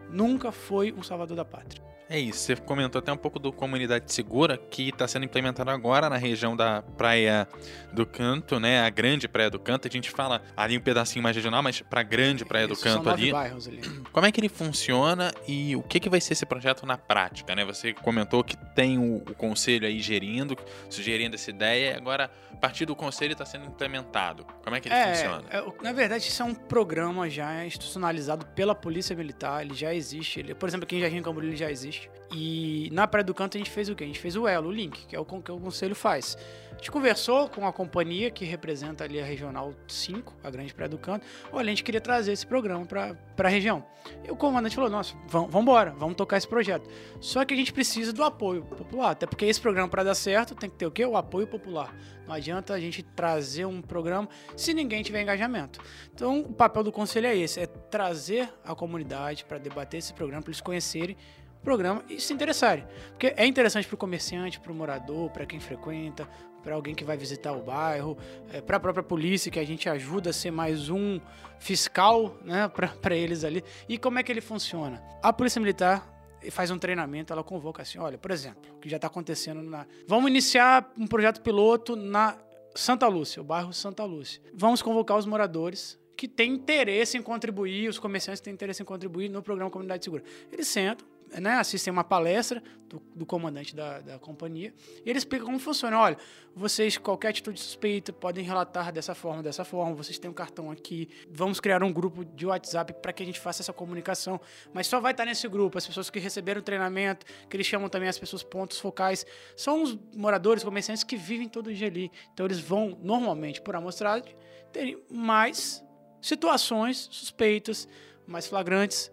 Nunca 0.10 0.52
foi 0.52 0.92
um 0.92 1.04
salvador 1.04 1.36
da 1.38 1.46
pátria. 1.46 1.82
É 2.10 2.20
isso, 2.20 2.40
você 2.40 2.56
comentou 2.58 3.00
até 3.00 3.12
um 3.12 3.18
pouco 3.18 3.40
do 3.40 3.52
Comunidade 3.52 4.12
Segura, 4.14 4.56
que 4.58 4.90
está 4.90 5.08
sendo 5.08 5.24
implementado 5.26 5.72
agora 5.72 6.10
na 6.10 6.18
região 6.18 6.56
da 6.56 6.82
Praia 6.82 7.48
do 7.94 8.06
Canto, 8.06 8.60
né? 8.60 8.82
A 8.82 8.90
grande 8.90 9.28
Praia 9.28 9.50
do 9.50 9.58
Canto. 9.58 9.88
A 9.88 9.92
gente 9.92 10.12
fala 10.12 10.42
ali 10.56 10.78
um 10.78 10.82
pedacinho 10.82 11.24
mais 11.24 11.36
regional, 11.36 11.64
mas 11.64 11.82
para 11.82 12.02
a 12.02 12.04
grande 12.04 12.44
Praia 12.46 12.66
isso, 12.66 12.76
do 12.76 12.80
Canto 12.80 13.06
são 13.06 13.14
ali. 13.14 13.32
bairros 13.32 13.68
ali. 13.68 13.82
Como 14.12 14.28
é 14.28 14.32
que 14.32 14.40
ele 14.40 14.50
funciona 14.50 15.32
e 15.48 15.76
o 15.76 15.82
que, 15.82 16.00
que 16.00 16.10
vai 16.10 16.20
ser 16.22 16.34
esse 16.34 16.46
projeto 16.46 16.86
na 16.86 16.98
prática, 16.98 17.56
né? 17.56 17.64
Você 17.66 17.94
comentou 17.94 18.44
que 18.44 18.58
tem 18.76 19.00
o, 19.00 19.16
o 19.18 19.34
conselho 19.34 19.88
aí 19.88 20.00
gerindo, 20.00 20.56
sugerindo 20.90 21.36
essa 21.36 21.50
ideia, 21.50 21.94
e 21.94 21.98
agora 21.98 22.30
a 22.52 22.56
partir 22.58 22.86
do 22.86 22.96
conselho 22.96 23.32
está 23.32 23.46
sendo 23.46 23.66
implementado. 23.66 24.46
Como 24.64 24.76
é 24.76 24.80
que 24.80 24.88
ele 24.88 24.96
É, 24.96 25.16
funciona? 25.16 25.44
é, 25.50 25.64
na 25.84 25.94
verdade, 25.94 26.28
isso 26.28 26.42
é 26.44 26.46
um 26.46 26.54
programa 26.54 27.28
já 27.30 27.66
institucionalizado 27.66 28.46
pela 28.48 28.76
Polícia 28.76 29.16
Militar, 29.16 29.64
ele 29.66 29.74
já 29.74 29.94
existe. 29.96 30.03
Ele, 30.40 30.54
por 30.54 30.68
exemplo, 30.68 30.86
aqui 30.86 30.96
em 30.96 31.00
Jardim 31.00 31.22
Camboriú 31.22 31.50
ele 31.50 31.56
já 31.56 31.72
existe. 31.72 32.10
E 32.32 32.90
na 32.92 33.08
Praia 33.08 33.24
do 33.24 33.34
Canto 33.34 33.58
a 33.58 33.60
gente 33.60 33.70
fez 33.70 33.90
o 33.90 33.96
quê? 33.96 34.04
A 34.04 34.08
gente 34.08 34.20
fez 34.20 34.36
o 34.36 34.48
elo, 34.48 34.70
o 34.70 34.72
link, 34.72 35.06
que 35.06 35.16
é 35.16 35.20
o 35.20 35.26
que 35.26 35.52
o 35.52 35.60
conselho 35.60 35.96
faz. 35.96 36.38
Gente 36.84 36.92
conversou 36.92 37.48
com 37.48 37.66
a 37.66 37.72
companhia 37.72 38.30
que 38.30 38.44
representa 38.44 39.06
ali 39.06 39.18
a 39.18 39.24
Regional 39.24 39.74
5, 39.88 40.36
a 40.44 40.50
Grande 40.50 40.74
Praia 40.74 40.90
do 40.90 40.98
Canto. 40.98 41.26
Olha, 41.50 41.68
a 41.68 41.70
gente 41.70 41.82
queria 41.82 42.02
trazer 42.02 42.34
esse 42.34 42.46
programa 42.46 42.86
para 42.86 43.16
a 43.38 43.48
região. 43.48 43.86
E 44.28 44.30
o 44.30 44.36
comandante 44.36 44.76
falou: 44.76 44.90
nossa, 44.90 45.16
vamos 45.26 45.56
embora, 45.56 45.92
vamos 45.92 46.18
tocar 46.18 46.36
esse 46.36 46.46
projeto. 46.46 46.90
Só 47.22 47.46
que 47.46 47.54
a 47.54 47.58
gente 47.58 47.72
precisa 47.72 48.12
do 48.12 48.22
apoio 48.22 48.66
popular, 48.66 49.12
até 49.12 49.26
porque 49.26 49.46
esse 49.46 49.62
programa, 49.62 49.88
para 49.88 50.04
dar 50.04 50.14
certo, 50.14 50.56
tem 50.56 50.70
que 50.70 50.76
ter 50.76 50.86
o 50.86 50.92
quê? 50.92 51.06
O 51.06 51.16
apoio 51.16 51.48
popular. 51.48 51.96
Não 52.28 52.34
adianta 52.34 52.74
a 52.74 52.80
gente 52.82 53.02
trazer 53.02 53.64
um 53.64 53.82
programa 53.82 54.28
se 54.58 54.74
ninguém 54.74 55.02
tiver 55.04 55.22
engajamento. 55.22 55.80
Então, 56.14 56.42
o 56.42 56.54
papel 56.54 56.84
do 56.84 56.92
conselho 56.92 57.28
é 57.28 57.38
esse: 57.38 57.62
é 57.62 57.66
trazer 57.66 58.54
a 58.62 58.76
comunidade 58.76 59.46
para 59.46 59.58
debater 59.58 60.00
esse 60.00 60.14
programa, 60.14 60.42
para 60.42 60.52
eles 60.52 60.60
conhecerem 60.60 61.16
o 61.62 61.64
programa 61.64 62.04
e 62.10 62.20
se 62.20 62.34
interessarem. 62.34 62.86
Porque 63.12 63.34
é 63.38 63.46
interessante 63.46 63.88
para 63.88 63.96
o 63.96 63.98
comerciante, 63.98 64.60
para 64.60 64.70
o 64.74 64.76
morador, 64.76 65.30
para 65.30 65.46
quem 65.46 65.62
frequenta, 65.62 66.28
para 66.64 66.76
alguém 66.76 66.96
que 66.96 67.04
vai 67.04 67.18
visitar 67.18 67.52
o 67.52 67.62
bairro, 67.62 68.18
para 68.66 68.78
a 68.78 68.80
própria 68.80 69.04
polícia, 69.04 69.52
que 69.52 69.60
a 69.60 69.66
gente 69.66 69.90
ajuda 69.90 70.30
a 70.30 70.34
ser 70.34 70.52
mais 70.52 70.90
um 70.90 71.20
fiscal 71.60 72.38
né, 72.44 72.72
para 73.02 73.16
eles 73.16 73.44
ali. 73.44 73.64
E 73.88 73.98
como 73.98 74.18
é 74.18 74.24
que 74.24 74.32
ele 74.32 74.42
funciona? 74.42 75.04
A 75.22 75.34
Polícia 75.34 75.60
Militar 75.60 76.10
faz 76.52 76.72
um 76.72 76.78
treinamento, 76.78 77.32
ela 77.32 77.44
convoca 77.44 77.82
assim, 77.82 77.98
olha, 78.00 78.18
por 78.18 78.32
exemplo, 78.32 78.62
o 78.76 78.80
que 78.80 78.90
já 78.90 78.98
está 78.98 79.08
acontecendo 79.08 79.62
na... 79.62 79.86
Vamos 80.08 80.30
iniciar 80.30 80.92
um 80.98 81.08
projeto 81.08 81.42
piloto 81.42 81.96
na 81.96 82.38
Santa 82.76 83.08
Lúcia, 83.08 83.42
o 83.42 83.46
bairro 83.46 83.72
Santa 83.72 84.04
Lúcia. 84.04 84.42
Vamos 84.54 84.82
convocar 84.82 85.18
os 85.18 85.26
moradores 85.26 86.00
que 86.18 86.28
têm 86.28 86.54
interesse 86.54 87.18
em 87.18 87.22
contribuir, 87.22 87.90
os 87.90 88.00
comerciantes 88.00 88.42
têm 88.42 88.54
interesse 88.54 88.82
em 88.82 88.86
contribuir 88.86 89.30
no 89.30 89.42
programa 89.42 89.70
Comunidade 89.70 90.04
Segura. 90.04 90.24
Eles 90.52 90.68
sentam, 90.68 91.06
né, 91.40 91.54
assistem 91.56 91.92
uma 91.92 92.04
palestra 92.04 92.62
do, 92.88 93.02
do 93.16 93.26
comandante 93.26 93.76
da, 93.76 94.00
da 94.00 94.20
companhia 94.20 94.74
e 95.06 95.10
ele 95.10 95.18
explica 95.18 95.44
como 95.46 95.58
funciona. 95.60 95.98
Olha, 96.00 96.18
vocês, 96.56 96.98
qualquer 96.98 97.30
atitude 97.30 97.60
suspeita, 97.60 98.14
podem 98.14 98.44
relatar 98.44 98.92
dessa 98.92 99.16
forma, 99.16 99.42
dessa 99.42 99.66
forma. 99.66 99.96
Vocês 99.96 100.20
têm 100.20 100.30
um 100.30 100.34
cartão 100.34 100.70
aqui. 100.70 101.10
Vamos 101.30 101.60
criar 101.60 101.84
um 101.84 101.92
grupo 101.92 102.24
de 102.24 102.46
WhatsApp 102.46 102.94
para 103.02 103.12
que 103.12 103.24
a 103.24 103.26
gente 103.26 103.40
faça 103.40 103.62
essa 103.62 103.74
comunicação. 103.74 104.40
Mas 104.74 104.88
só 104.88 105.00
vai 105.00 105.12
estar 105.12 105.26
nesse 105.26 105.48
grupo 105.48 105.78
as 105.78 105.88
pessoas 105.88 106.10
que 106.10 106.20
receberam 106.20 106.62
o 106.62 106.64
treinamento, 106.64 107.26
que 107.50 107.56
eles 107.58 107.66
chamam 107.66 107.90
também 107.90 108.10
as 108.10 108.20
pessoas 108.20 108.44
pontos 108.44 108.80
focais. 108.80 109.26
São 109.56 109.84
os 109.84 109.98
moradores, 110.16 110.64
comerciantes 110.64 111.04
que 111.04 111.16
vivem 111.16 111.50
todo 111.50 111.74
dia 111.74 111.88
ali. 111.88 112.12
Então 112.34 112.46
eles 112.46 112.60
vão, 112.60 112.98
normalmente, 113.02 113.62
por 113.62 113.76
amostragem, 113.76 114.36
terem 114.72 115.02
mais 115.10 115.84
situações 116.22 117.10
suspeitas, 117.12 117.88
mais 118.26 118.48
flagrantes, 118.48 119.12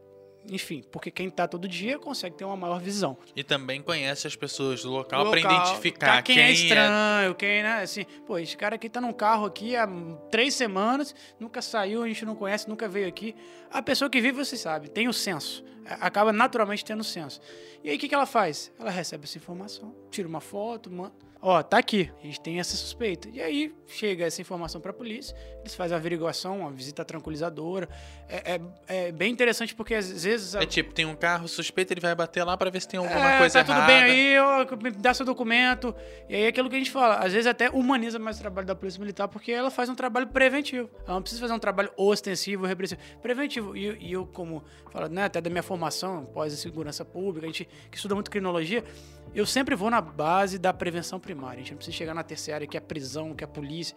enfim, 0.48 0.82
porque 0.90 1.10
quem 1.10 1.28
tá 1.30 1.46
todo 1.46 1.68
dia 1.68 1.98
consegue 1.98 2.36
ter 2.36 2.44
uma 2.44 2.56
maior 2.56 2.80
visão. 2.80 3.16
E 3.34 3.44
também 3.44 3.82
conhece 3.82 4.26
as 4.26 4.36
pessoas 4.36 4.82
do 4.82 4.90
local, 4.90 5.24
Local, 5.24 5.30
para 5.30 5.40
identificar 5.40 6.16
tá, 6.16 6.22
quem, 6.22 6.38
é 6.38 6.52
estranho, 6.52 7.34
quem, 7.34 7.62
né, 7.62 7.82
assim, 7.82 8.04
pô, 8.26 8.38
esse 8.38 8.56
cara 8.56 8.76
aqui 8.76 8.88
tá 8.88 9.00
num 9.00 9.12
carro 9.12 9.46
aqui 9.46 9.76
há 9.76 9.86
três 10.30 10.54
semanas, 10.54 11.14
nunca 11.38 11.60
saiu, 11.60 12.02
a 12.02 12.08
gente 12.08 12.24
não 12.24 12.34
conhece, 12.34 12.68
nunca 12.68 12.88
veio 12.88 13.08
aqui. 13.08 13.34
A 13.70 13.82
pessoa 13.82 14.08
que 14.08 14.20
vive, 14.20 14.44
você 14.44 14.56
sabe, 14.56 14.88
tem 14.88 15.08
o 15.08 15.12
senso, 15.12 15.64
acaba 16.00 16.32
naturalmente 16.32 16.84
tendo 16.84 17.04
senso. 17.04 17.40
E 17.82 17.90
aí, 17.90 17.96
o 17.96 17.98
que, 17.98 18.08
que 18.08 18.14
ela 18.14 18.26
faz? 18.26 18.72
Ela 18.78 18.90
recebe 18.90 19.24
essa 19.24 19.38
informação, 19.38 19.94
tira 20.10 20.28
uma 20.28 20.40
foto, 20.40 20.90
manda. 20.90 21.29
Ó, 21.42 21.62
tá 21.62 21.78
aqui, 21.78 22.10
a 22.22 22.26
gente 22.26 22.38
tem 22.38 22.60
essa 22.60 22.76
suspeita. 22.76 23.26
E 23.32 23.40
aí 23.40 23.74
chega 23.86 24.26
essa 24.26 24.42
informação 24.42 24.78
pra 24.78 24.92
polícia, 24.92 25.34
eles 25.60 25.74
fazem 25.74 25.94
a 25.94 25.98
averiguação, 25.98 26.60
uma 26.60 26.70
visita 26.70 27.02
tranquilizadora. 27.02 27.88
É, 28.28 28.56
é- 28.56 29.06
é 29.08 29.12
bem 29.12 29.32
interessante 29.32 29.74
porque 29.74 29.94
às 29.94 30.22
vezes. 30.22 30.54
a- 30.54 30.62
É 30.62 30.66
tipo, 30.66 30.92
tem 30.92 31.06
um 31.06 31.16
carro 31.16 31.48
suspeito, 31.48 31.94
ele 31.94 32.00
vai 32.00 32.14
bater 32.14 32.44
lá 32.44 32.58
para 32.58 32.68
ver 32.70 32.82
se 32.82 32.88
tem 32.88 32.98
alguma 32.98 33.32
é, 33.32 33.38
coisa 33.38 33.64
tá 33.64 33.72
errada. 33.72 33.80
tudo 33.80 33.86
bem 33.86 34.02
aí, 34.02 34.38
ó, 34.38 34.66
me 34.82 34.90
dá 34.90 35.14
seu 35.14 35.24
documento. 35.24 35.94
E 36.28 36.34
aí 36.36 36.42
é 36.42 36.48
aquilo 36.48 36.68
que 36.68 36.76
a 36.76 36.78
gente 36.78 36.90
fala, 36.90 37.16
às 37.16 37.32
vezes 37.32 37.46
até 37.46 37.70
humaniza 37.70 38.18
mais 38.18 38.36
o 38.36 38.40
trabalho 38.40 38.66
da 38.66 38.74
Polícia 38.74 39.00
Militar, 39.00 39.26
porque 39.26 39.50
ela 39.50 39.70
faz 39.70 39.88
um 39.88 39.94
trabalho 39.94 40.26
preventivo. 40.26 40.90
Ela 41.06 41.14
não 41.14 41.22
precisa 41.22 41.40
fazer 41.40 41.54
um 41.54 41.58
trabalho 41.58 41.90
ostensivo, 41.96 42.66
repressivo. 42.66 43.00
Preventivo. 43.22 43.74
E, 43.74 43.96
e 43.98 44.12
eu, 44.12 44.26
como 44.26 44.62
falo, 44.92 45.08
né, 45.08 45.24
até 45.24 45.40
da 45.40 45.48
minha 45.48 45.62
formação, 45.62 46.26
pós-segurança 46.26 47.02
pública, 47.02 47.46
a 47.46 47.48
gente 47.48 47.66
que 47.90 47.96
estuda 47.96 48.14
muito 48.14 48.30
criminologia, 48.30 48.84
eu 49.34 49.46
sempre 49.46 49.74
vou 49.74 49.90
na 49.90 50.00
base 50.00 50.58
da 50.58 50.72
prevenção 50.72 51.18
primária. 51.20 51.56
A 51.56 51.58
gente 51.60 51.70
não 51.72 51.76
precisa 51.76 51.96
chegar 51.96 52.14
na 52.14 52.22
terciária, 52.22 52.66
que 52.66 52.76
é 52.76 52.78
a 52.78 52.82
prisão, 52.82 53.34
que 53.34 53.44
é 53.44 53.46
a 53.46 53.48
polícia. 53.48 53.96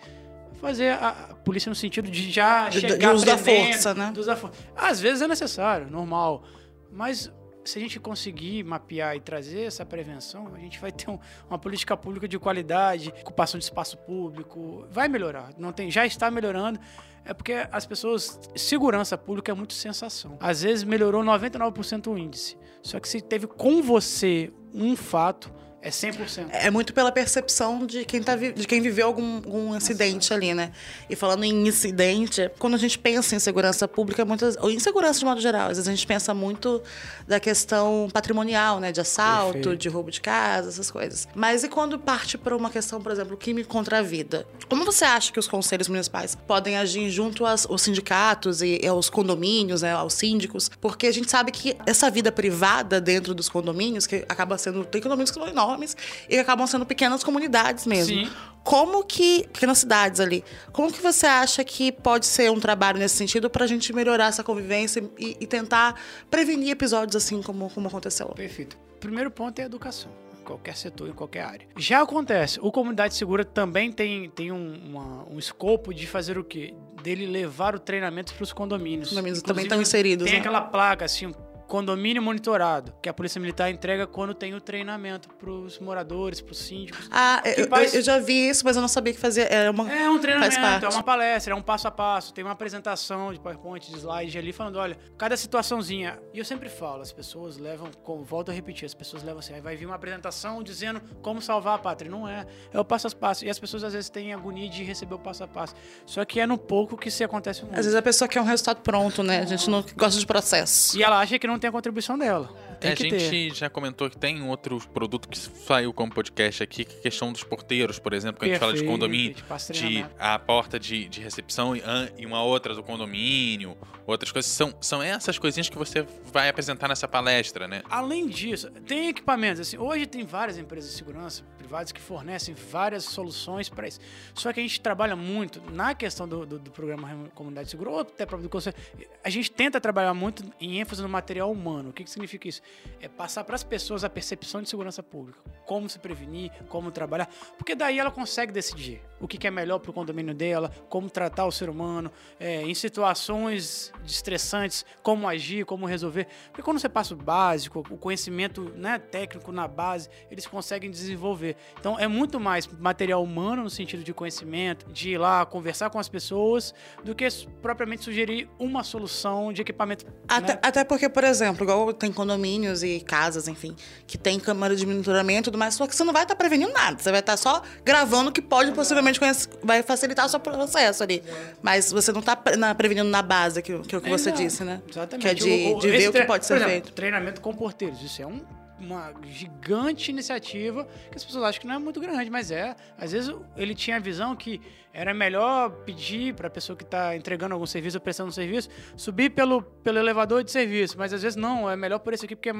Fazer 0.61 0.89
a, 0.91 1.09
a 1.09 1.35
polícia 1.35 1.69
no 1.69 1.75
sentido 1.75 2.09
de 2.09 2.31
já 2.31 2.69
De- 2.69 2.79
de 2.81 2.87
chegar 2.89 3.13
uso 3.13 3.25
da 3.25 3.37
prendendo, 3.37 3.73
força, 3.73 3.93
né? 3.93 4.11
da 4.15 4.35
força. 4.35 4.57
Às 4.75 4.99
vezes 4.99 5.21
é 5.21 5.27
necessário, 5.27 5.89
normal. 5.89 6.43
Mas 6.91 7.31
se 7.65 7.79
a 7.79 7.81
gente 7.81 7.99
conseguir 7.99 8.63
mapear 8.63 9.15
e 9.15 9.19
trazer 9.19 9.61
essa 9.63 9.85
prevenção, 9.85 10.51
a 10.53 10.59
gente 10.59 10.79
vai 10.79 10.91
ter 10.91 11.09
um- 11.09 11.17
uma 11.49 11.57
política 11.57 11.97
pública 11.97 12.27
de 12.27 12.37
qualidade, 12.37 13.09
ocupação 13.21 13.57
de 13.57 13.63
espaço 13.65 13.97
público, 13.97 14.85
vai 14.91 15.07
melhorar. 15.07 15.49
Não 15.57 15.71
tem, 15.71 15.89
já 15.89 16.05
está 16.05 16.29
melhorando. 16.29 16.79
É 17.25 17.33
porque 17.33 17.53
as 17.71 17.85
pessoas, 17.85 18.37
segurança 18.55 19.17
pública 19.17 19.51
é 19.51 19.55
muito 19.55 19.73
sensação. 19.73 20.37
Às 20.41 20.61
vezes 20.61 20.83
melhorou 20.83 21.23
99% 21.23 22.07
o 22.11 22.17
índice. 22.17 22.57
Só 22.83 22.99
que 22.99 23.07
se 23.07 23.21
teve 23.21 23.47
com 23.47 23.81
você 23.81 24.51
um 24.73 24.95
fato, 24.95 25.51
É 25.83 25.89
100%. 25.89 26.47
É 26.49 26.71
muito 26.71 26.93
pela 26.93 27.11
percepção 27.11 27.85
de 27.85 28.05
quem, 28.05 28.23
tá, 28.23 28.37
de 28.37 28.65
quem 28.65 28.81
viveu 28.81 29.05
algum, 29.05 29.35
algum 29.35 29.75
incidente 29.75 30.33
ali, 30.33 30.53
né? 30.53 30.71
E 31.09 31.15
falando 31.15 31.43
em 31.43 31.67
incidente, 31.67 32.49
quando 32.57 32.75
a 32.75 32.77
gente 32.77 32.97
pensa 32.97 33.35
em 33.35 33.39
segurança 33.39 33.85
pública, 33.85 34.23
muitas, 34.23 34.55
ou 34.61 34.71
em 34.71 34.79
segurança 34.79 35.19
de 35.19 35.25
modo 35.25 35.41
geral, 35.41 35.63
às 35.63 35.77
vezes 35.77 35.87
a 35.89 35.91
gente 35.91 36.07
pensa 36.07 36.33
muito 36.33 36.81
da 37.27 37.37
questão 37.37 38.07
patrimonial, 38.13 38.79
né? 38.79 38.93
De 38.93 39.01
assalto, 39.01 39.53
Perfeito. 39.55 39.77
de 39.77 39.89
roubo 39.89 40.09
de 40.09 40.21
casa, 40.21 40.69
essas 40.69 40.89
coisas. 40.89 41.27
Mas 41.35 41.65
e 41.65 41.67
quando 41.67 41.99
parte 41.99 42.37
para 42.37 42.55
uma 42.55 42.69
questão, 42.69 43.01
por 43.01 43.11
exemplo, 43.11 43.35
crime 43.35 43.65
contra 43.65 43.99
a 43.99 44.01
vida? 44.01 44.47
Como 44.69 44.85
você 44.85 45.03
acha 45.03 45.33
que 45.33 45.39
os 45.39 45.49
conselhos 45.49 45.89
municipais 45.89 46.33
podem 46.47 46.77
agir 46.77 47.09
junto 47.09 47.45
aos, 47.45 47.65
aos 47.65 47.81
sindicatos 47.81 48.61
e, 48.61 48.79
e 48.81 48.87
aos 48.87 49.09
condomínios, 49.09 49.81
né? 49.81 49.91
Aos 49.91 50.13
síndicos? 50.13 50.71
Porque 50.79 51.07
a 51.07 51.11
gente 51.11 51.29
sabe 51.29 51.51
que 51.51 51.75
essa 51.85 52.09
vida 52.09 52.31
privada 52.31 53.01
dentro 53.01 53.35
dos 53.35 53.49
condomínios, 53.49 54.07
que 54.07 54.23
acaba 54.29 54.57
sendo. 54.57 54.85
Tem 54.85 55.01
condomínios 55.01 55.29
que 55.29 55.37
são 55.37 55.45
enormes 55.73 55.97
e 56.25 56.35
que 56.35 56.37
acabam 56.39 56.65
sendo 56.67 56.85
pequenas 56.85 57.23
comunidades 57.23 57.85
mesmo. 57.85 58.15
Sim. 58.25 58.29
Como 58.63 59.03
que. 59.03 59.47
Pequenas 59.51 59.79
cidades 59.79 60.19
ali. 60.19 60.43
Como 60.71 60.91
que 60.91 61.01
você 61.01 61.25
acha 61.25 61.63
que 61.63 61.91
pode 61.91 62.25
ser 62.25 62.49
um 62.49 62.59
trabalho 62.59 62.97
nesse 62.97 63.15
sentido 63.15 63.49
pra 63.49 63.67
gente 63.67 63.91
melhorar 63.91 64.27
essa 64.27 64.43
convivência 64.43 65.03
e, 65.19 65.35
e 65.41 65.47
tentar 65.47 65.99
prevenir 66.31 66.69
episódios 66.69 67.15
assim 67.15 67.41
como, 67.41 67.69
como 67.69 67.87
aconteceu? 67.87 68.27
Perfeito. 68.29 68.77
Primeiro 68.99 69.29
ponto 69.29 69.59
é 69.59 69.63
a 69.63 69.65
educação. 69.65 70.09
Em 70.39 70.43
qualquer 70.45 70.75
setor, 70.77 71.09
em 71.09 71.13
qualquer 71.13 71.41
área. 71.43 71.67
Já 71.77 72.01
acontece, 72.01 72.59
o 72.61 72.69
Comunidade 72.71 73.15
Segura 73.15 73.43
também 73.45 73.91
tem, 73.91 74.29
tem 74.29 74.51
um, 74.51 74.75
uma- 74.85 75.25
um 75.29 75.39
escopo 75.39 75.93
de 75.93 76.05
fazer 76.07 76.37
o 76.37 76.43
quê? 76.43 76.73
Dele 77.01 77.25
levar 77.25 77.75
o 77.75 77.79
treinamento 77.79 78.33
para 78.33 78.43
os 78.43 78.51
condomínios. 78.53 79.07
Os 79.07 79.13
condomínios 79.13 79.39
Inclusive, 79.39 79.47
também 79.47 79.63
estão 79.65 79.81
inseridos, 79.81 80.25
Tem 80.25 80.33
né? 80.35 80.39
aquela 80.39 80.59
placa 80.61 81.03
assim, 81.05 81.27
um 81.27 81.33
condomínio 81.67 82.21
monitorado, 82.21 82.93
que 83.01 83.09
a 83.09 83.13
Polícia 83.13 83.39
Militar 83.39 83.69
entrega 83.71 84.05
quando 84.07 84.33
tem 84.33 84.53
o 84.53 84.61
treinamento 84.61 85.29
para 85.29 85.49
os 85.49 85.79
moradores, 85.79 86.41
para 86.41 86.51
os 86.51 86.59
síndicos. 86.59 87.07
Ah, 87.11 87.41
eu, 87.57 87.67
faz- 87.67 87.93
eu 87.93 88.01
já 88.01 88.19
vi 88.19 88.49
isso, 88.49 88.63
mas 88.65 88.75
eu 88.75 88.81
não 88.81 88.87
sabia 88.87 89.13
que 89.13 89.19
fazia. 89.19 89.43
Era 89.45 89.71
uma, 89.71 89.91
É 89.91 90.09
um 90.09 90.19
treinamento, 90.19 90.85
é 90.85 90.89
uma 90.89 91.03
palestra, 91.03 91.53
é 91.53 91.55
um 91.55 91.61
passo 91.61 91.87
a 91.87 91.91
passo, 91.91 92.33
tem 92.33 92.43
uma 92.43 92.51
apresentação 92.53 93.33
de 93.33 93.39
PowerPoint, 93.39 93.89
de 93.91 93.97
slide 93.97 94.37
ali, 94.37 94.51
falando, 94.53 94.77
olha, 94.77 94.97
cada 95.17 95.35
situaçãozinha. 95.37 96.19
E 96.33 96.39
eu 96.39 96.45
sempre 96.45 96.69
falo, 96.69 97.01
as 97.01 97.11
pessoas 97.11 97.57
levam, 97.57 97.89
como 98.03 98.23
volto 98.23 98.49
a 98.49 98.53
repetir, 98.53 98.85
as 98.85 98.93
pessoas 98.93 99.23
levam 99.23 99.39
assim, 99.39 99.53
aí 99.53 99.61
vai 99.61 99.75
vir 99.75 99.85
uma 99.85 99.95
apresentação 99.95 100.61
dizendo 100.63 101.01
como 101.21 101.41
salvar 101.41 101.75
a 101.75 101.77
pátria. 101.79 102.09
Não 102.09 102.27
é, 102.27 102.45
é 102.71 102.79
o 102.79 102.85
passo 102.85 103.07
a 103.07 103.11
passo. 103.11 103.45
E 103.45 103.49
as 103.49 103.59
pessoas 103.59 103.83
às 103.83 103.93
vezes 103.93 104.09
têm 104.09 104.33
agonia 104.33 104.69
de 104.69 104.83
receber 104.83 105.15
o 105.15 105.19
passo 105.19 105.43
a 105.43 105.47
passo. 105.47 105.73
Só 106.05 106.23
que 106.25 106.39
é 106.39 106.45
no 106.47 106.57
pouco 106.57 106.97
que 106.97 107.09
se 107.11 107.23
acontece 107.23 107.61
muito. 107.63 107.73
Às 107.77 107.85
vezes 107.85 107.95
a 107.95 108.01
pessoa 108.01 108.27
quer 108.27 108.41
um 108.41 108.45
resultado 108.45 108.81
pronto, 108.81 109.23
né? 109.23 109.39
A 109.39 109.45
gente 109.45 109.69
não 109.69 109.83
gosta 109.95 110.19
de 110.19 110.25
processo. 110.25 110.97
E 110.97 111.03
ela 111.03 111.19
acha 111.19 111.37
que 111.39 111.47
não 111.47 111.52
tem 111.59 111.67
a 111.69 111.71
contribuição 111.71 112.17
dela. 112.17 112.47
Tem 112.79 112.89
É, 112.91 112.93
a 112.93 112.95
gente 112.95 113.09
ter. 113.17 113.53
já 113.55 113.69
comentou 113.69 114.09
que 114.09 114.17
tem 114.17 114.41
outro 114.43 114.79
produto 114.93 115.27
que 115.29 115.37
saiu 115.37 115.93
como 115.93 116.13
podcast 116.13 116.61
aqui, 116.63 116.83
que 116.85 116.95
é 116.95 116.99
a 116.99 117.01
questão 117.01 117.31
dos 117.31 117.43
porteiros, 117.43 117.99
por 117.99 118.13
exemplo, 118.13 118.39
que 118.39 118.45
a 118.45 118.47
gente 118.49 118.59
fala 118.59 118.73
de 118.73 118.83
condomínio, 118.83 119.35
de 119.35 119.43
treinamento. 119.73 120.15
a 120.19 120.37
porta 120.39 120.79
de, 120.79 121.07
de 121.07 121.21
recepção 121.21 121.75
e, 121.75 121.81
e 122.17 122.25
uma 122.25 122.43
outra 122.43 122.73
do 122.73 122.83
condomínio, 122.83 123.77
outras 124.05 124.31
coisas. 124.31 124.51
São, 124.51 124.73
são 124.81 125.01
essas 125.01 125.37
coisinhas 125.37 125.69
que 125.69 125.77
você 125.77 126.05
vai 126.31 126.49
apresentar 126.49 126.87
nessa 126.87 127.07
palestra, 127.07 127.67
né? 127.67 127.81
Além 127.89 128.27
disso, 128.27 128.69
tem 128.87 129.09
equipamentos. 129.09 129.61
Assim, 129.61 129.77
hoje 129.77 130.05
tem 130.05 130.25
várias 130.25 130.57
empresas 130.57 130.91
de 130.91 130.97
segurança 130.97 131.43
privadas 131.73 131.91
que 131.91 131.99
fornecem 131.99 132.53
várias 132.53 133.03
soluções 133.03 133.67
para 133.67 133.87
isso. 133.87 133.99
Só 134.35 134.53
que 134.53 134.59
a 134.59 134.63
gente 134.63 134.79
trabalha 134.79 135.15
muito 135.15 135.59
na 135.71 135.95
questão 135.95 136.27
do, 136.27 136.45
do, 136.45 136.59
do 136.59 136.69
programa 136.69 137.31
Comunidade 137.33 137.67
Segura, 137.67 137.89
ou 137.89 137.99
até 138.01 138.27
próprio 138.27 138.47
do 138.47 138.51
Conselho. 138.51 138.75
A 139.23 139.29
gente 139.31 139.51
tenta 139.51 139.81
trabalhar 139.81 140.13
muito 140.13 140.43
em 140.61 140.79
ênfase 140.79 141.01
no 141.01 141.09
material 141.09 141.51
humano. 141.51 141.89
O 141.89 141.93
que, 141.93 142.03
que 142.03 142.11
significa 142.11 142.47
isso? 142.47 142.61
É 143.01 143.07
passar 143.07 143.43
para 143.43 143.55
as 143.55 143.63
pessoas 143.63 144.03
a 144.03 144.09
percepção 144.09 144.61
de 144.61 144.69
segurança 144.69 145.01
pública. 145.01 145.39
Como 145.65 145.89
se 145.89 145.97
prevenir, 145.97 146.51
como 146.69 146.91
trabalhar. 146.91 147.27
Porque 147.57 147.73
daí 147.73 147.97
ela 147.97 148.11
consegue 148.11 148.51
decidir 148.51 149.01
o 149.19 149.27
que, 149.27 149.37
que 149.37 149.47
é 149.47 149.51
melhor 149.51 149.79
para 149.79 149.89
o 149.89 149.93
condomínio 149.93 150.33
dela, 150.33 150.69
como 150.89 151.09
tratar 151.09 151.45
o 151.45 151.51
ser 151.51 151.69
humano, 151.69 152.11
é, 152.39 152.61
em 152.61 152.73
situações 152.75 153.91
estressantes, 154.05 154.85
como 155.01 155.27
agir, 155.27 155.65
como 155.65 155.85
resolver. 155.87 156.27
Porque 156.47 156.61
quando 156.61 156.77
você 156.77 156.89
passa 156.89 157.13
o 157.13 157.17
básico, 157.17 157.79
o 157.89 157.97
conhecimento 157.97 158.61
né, 158.75 158.99
técnico 158.99 159.51
na 159.51 159.67
base, 159.67 160.09
eles 160.29 160.45
conseguem 160.45 160.91
desenvolver. 160.91 161.55
Então 161.79 161.99
é 161.99 162.07
muito 162.07 162.39
mais 162.39 162.65
material 162.79 163.21
humano 163.21 163.63
no 163.63 163.69
sentido 163.69 164.03
de 164.03 164.13
conhecimento, 164.13 164.85
de 164.91 165.11
ir 165.11 165.17
lá 165.17 165.45
conversar 165.45 165.89
com 165.89 165.99
as 165.99 166.07
pessoas, 166.07 166.73
do 167.03 167.13
que 167.13 167.27
propriamente 167.61 168.03
sugerir 168.05 168.47
uma 168.57 168.83
solução 168.83 169.51
de 169.51 169.61
equipamento. 169.61 170.05
Até, 170.27 170.53
né? 170.53 170.59
até 170.63 170.83
porque, 170.85 171.09
por 171.09 171.23
exemplo, 171.25 171.63
igual 171.65 171.91
tem 171.93 172.11
condomínios 172.11 172.83
e 172.83 173.01
casas, 173.01 173.47
enfim, 173.49 173.75
que 174.07 174.17
tem 174.17 174.39
câmera 174.39 174.75
de 174.75 174.85
monitoramento 174.85 175.41
e 175.41 175.51
tudo 175.51 175.57
mais, 175.57 175.73
só 175.75 175.85
que 175.85 175.93
você 175.95 176.03
não 176.05 176.13
vai 176.13 176.23
estar 176.23 176.35
prevenindo 176.35 176.71
nada. 176.71 176.97
Você 177.01 177.11
vai 177.11 177.19
estar 177.19 177.35
só 177.35 177.61
gravando 177.83 178.29
o 178.29 178.33
que 178.33 178.41
pode 178.41 178.71
possivelmente 178.71 179.19
conhece- 179.19 179.49
vai 179.61 179.83
facilitar 179.83 180.25
o 180.25 180.29
seu 180.29 180.39
processo 180.39 181.03
ali. 181.03 181.21
Mas 181.61 181.91
você 181.91 182.11
não 182.13 182.21
está 182.21 182.35
prevenindo 182.35 183.09
na 183.09 183.21
base, 183.21 183.61
que, 183.61 183.77
que 183.79 183.93
é 183.95 183.97
o 183.97 184.01
que 184.01 184.09
você 184.09 184.29
Exato. 184.29 184.41
disse, 184.43 184.63
né? 184.63 184.81
Exatamente. 184.89 185.21
Que 185.21 185.27
é 185.27 185.33
de, 185.33 185.79
de 185.79 185.89
ver 185.91 186.09
o 186.09 186.13
que 186.13 186.23
pode 186.23 186.45
ser 186.45 186.53
exemplo, 186.55 186.71
feito. 186.71 186.91
Treinamento 186.93 187.41
com 187.41 187.53
porteiros. 187.53 188.01
Isso 188.01 188.21
é 188.21 188.25
um- 188.27 188.41
uma 188.79 189.13
gigante 189.23 190.11
iniciativa 190.11 190.85
que 191.09 191.15
as 191.17 191.23
pessoas 191.23 191.43
acham 191.43 191.61
que 191.61 191.67
não 191.67 191.75
é 191.75 191.79
muito 191.79 191.99
grande, 191.99 192.29
mas 192.29 192.51
é. 192.51 192.75
Às 192.97 193.11
vezes 193.11 193.33
ele 193.55 193.75
tinha 193.75 193.97
a 193.97 193.99
visão 193.99 194.35
que 194.35 194.61
era 194.93 195.11
melhor 195.11 195.71
pedir 195.83 196.35
para 196.35 196.47
a 196.47 196.51
pessoa 196.51 196.77
que 196.77 196.83
está 196.83 197.15
entregando 197.15 197.55
algum 197.55 197.65
serviço 197.65 197.97
ou 197.97 198.01
prestando 198.01 198.29
um 198.29 198.31
serviço 198.31 198.69
subir 198.95 199.31
pelo, 199.31 199.63
pelo 199.63 199.97
elevador 199.97 200.43
de 200.43 200.51
serviço, 200.51 200.97
mas 200.99 201.11
às 201.11 201.23
vezes 201.23 201.35
não, 201.35 201.69
é 201.69 201.75
melhor 201.75 201.97
por 201.97 202.13
esse 202.13 202.25
aqui 202.25 202.35
porque 202.35 202.49
é 202.49 202.53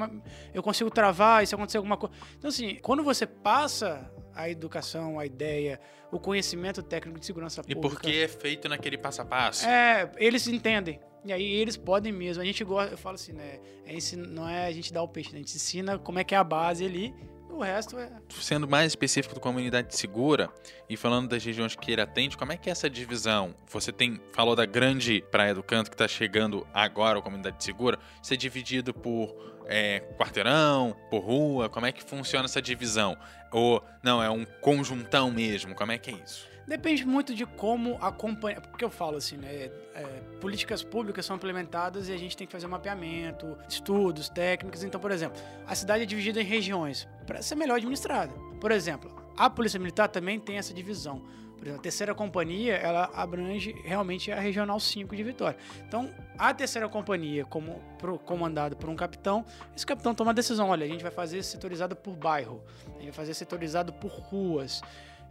eu 0.52 0.62
consigo 0.62 0.90
travar 0.90 1.44
e 1.44 1.46
se 1.46 1.54
acontecer 1.54 1.76
alguma 1.76 1.96
coisa. 1.96 2.12
Então, 2.36 2.48
assim, 2.48 2.76
quando 2.82 3.04
você 3.04 3.24
passa 3.24 4.10
a 4.34 4.50
educação, 4.50 5.20
a 5.20 5.24
ideia, 5.24 5.80
o 6.10 6.18
conhecimento 6.18 6.82
técnico 6.82 7.20
de 7.20 7.24
segurança 7.24 7.62
E 7.68 7.74
pública. 7.74 8.02
porque 8.02 8.16
é 8.16 8.26
feito 8.26 8.68
naquele 8.68 8.98
passo 8.98 9.22
a 9.22 9.24
passo. 9.24 9.64
É, 9.66 10.10
eles 10.16 10.48
entendem. 10.48 11.00
E 11.24 11.32
aí 11.32 11.54
eles 11.54 11.76
podem 11.76 12.12
mesmo. 12.12 12.42
A 12.42 12.44
gente 12.44 12.62
gosta, 12.64 12.92
eu 12.92 12.98
falo 12.98 13.14
assim, 13.14 13.32
né? 13.32 13.60
É 13.86 14.16
não 14.16 14.48
é 14.48 14.66
a 14.66 14.72
gente 14.72 14.92
dar 14.92 15.02
o 15.02 15.08
peixe, 15.08 15.30
né? 15.30 15.36
a 15.36 15.38
gente 15.38 15.54
ensina 15.54 15.98
como 15.98 16.18
é 16.18 16.24
que 16.24 16.34
é 16.34 16.38
a 16.38 16.44
base 16.44 16.84
ali. 16.84 17.14
O 17.54 17.62
resto 17.62 17.96
é. 17.96 18.10
Sendo 18.30 18.66
mais 18.66 18.90
específico 18.90 19.32
do 19.32 19.40
comunidade 19.40 19.96
segura 19.96 20.50
e 20.88 20.96
falando 20.96 21.28
das 21.28 21.44
regiões 21.44 21.76
que 21.76 21.92
ele 21.92 22.00
atende, 22.00 22.36
como 22.36 22.50
é 22.50 22.56
que 22.56 22.68
é 22.68 22.72
essa 22.72 22.90
divisão? 22.90 23.54
Você 23.70 23.92
tem 23.92 24.20
falou 24.32 24.56
da 24.56 24.66
grande 24.66 25.24
Praia 25.30 25.54
do 25.54 25.62
Canto 25.62 25.88
que 25.88 25.94
está 25.94 26.08
chegando 26.08 26.66
agora, 26.74 27.20
a 27.20 27.22
comunidade 27.22 27.62
segura. 27.62 27.96
Isso 28.20 28.34
é 28.34 28.36
dividido 28.36 28.92
por 28.92 29.32
é, 29.66 30.00
quarteirão, 30.18 30.96
por 31.08 31.20
rua? 31.20 31.68
Como 31.68 31.86
é 31.86 31.92
que 31.92 32.02
funciona 32.02 32.46
essa 32.46 32.60
divisão? 32.60 33.16
Ou 33.52 33.80
não, 34.02 34.20
é 34.20 34.28
um 34.28 34.44
conjuntão 34.60 35.30
mesmo? 35.30 35.76
Como 35.76 35.92
é 35.92 35.98
que 35.98 36.10
é 36.10 36.14
isso? 36.14 36.53
Depende 36.66 37.04
muito 37.04 37.34
de 37.34 37.44
como 37.44 37.96
acompanhar. 38.00 38.60
Porque 38.60 38.84
eu 38.84 38.90
falo 38.90 39.16
assim, 39.16 39.36
né? 39.36 39.70
é, 39.94 40.02
políticas 40.40 40.82
públicas 40.82 41.24
são 41.24 41.36
implementadas 41.36 42.08
e 42.08 42.12
a 42.12 42.16
gente 42.16 42.36
tem 42.36 42.46
que 42.46 42.52
fazer 42.52 42.66
mapeamento, 42.66 43.56
estudos, 43.68 44.28
técnicas. 44.28 44.82
Então, 44.82 45.00
por 45.00 45.10
exemplo, 45.10 45.40
a 45.66 45.74
cidade 45.74 46.02
é 46.02 46.06
dividida 46.06 46.40
em 46.40 46.44
regiões 46.44 47.08
para 47.26 47.40
ser 47.40 47.54
melhor 47.54 47.76
administrada. 47.76 48.32
Por 48.60 48.72
exemplo, 48.72 49.14
a 49.36 49.48
Polícia 49.48 49.78
Militar 49.78 50.08
também 50.08 50.40
tem 50.40 50.58
essa 50.58 50.74
divisão. 50.74 51.22
Por 51.56 51.68
exemplo, 51.68 51.78
a 51.78 51.82
terceira 51.82 52.14
companhia, 52.14 52.74
ela 52.74 53.08
abrange 53.14 53.72
realmente 53.84 54.32
a 54.32 54.40
Regional 54.40 54.78
5 54.80 55.14
de 55.14 55.22
Vitória. 55.22 55.56
Então, 55.86 56.12
a 56.36 56.52
terceira 56.52 56.88
companhia, 56.88 57.44
como 57.44 57.80
comandada 58.24 58.74
por 58.74 58.90
um 58.90 58.96
capitão, 58.96 59.44
esse 59.74 59.86
capitão 59.86 60.14
toma 60.14 60.32
a 60.32 60.34
decisão, 60.34 60.68
olha, 60.68 60.84
a 60.84 60.88
gente 60.88 61.02
vai 61.02 61.12
fazer 61.12 61.42
setorizado 61.42 61.94
por 61.94 62.16
bairro, 62.16 62.60
a 62.88 62.98
gente 62.98 63.04
vai 63.04 63.12
fazer 63.12 63.34
setorizado 63.34 63.92
por 63.92 64.10
ruas, 64.10 64.82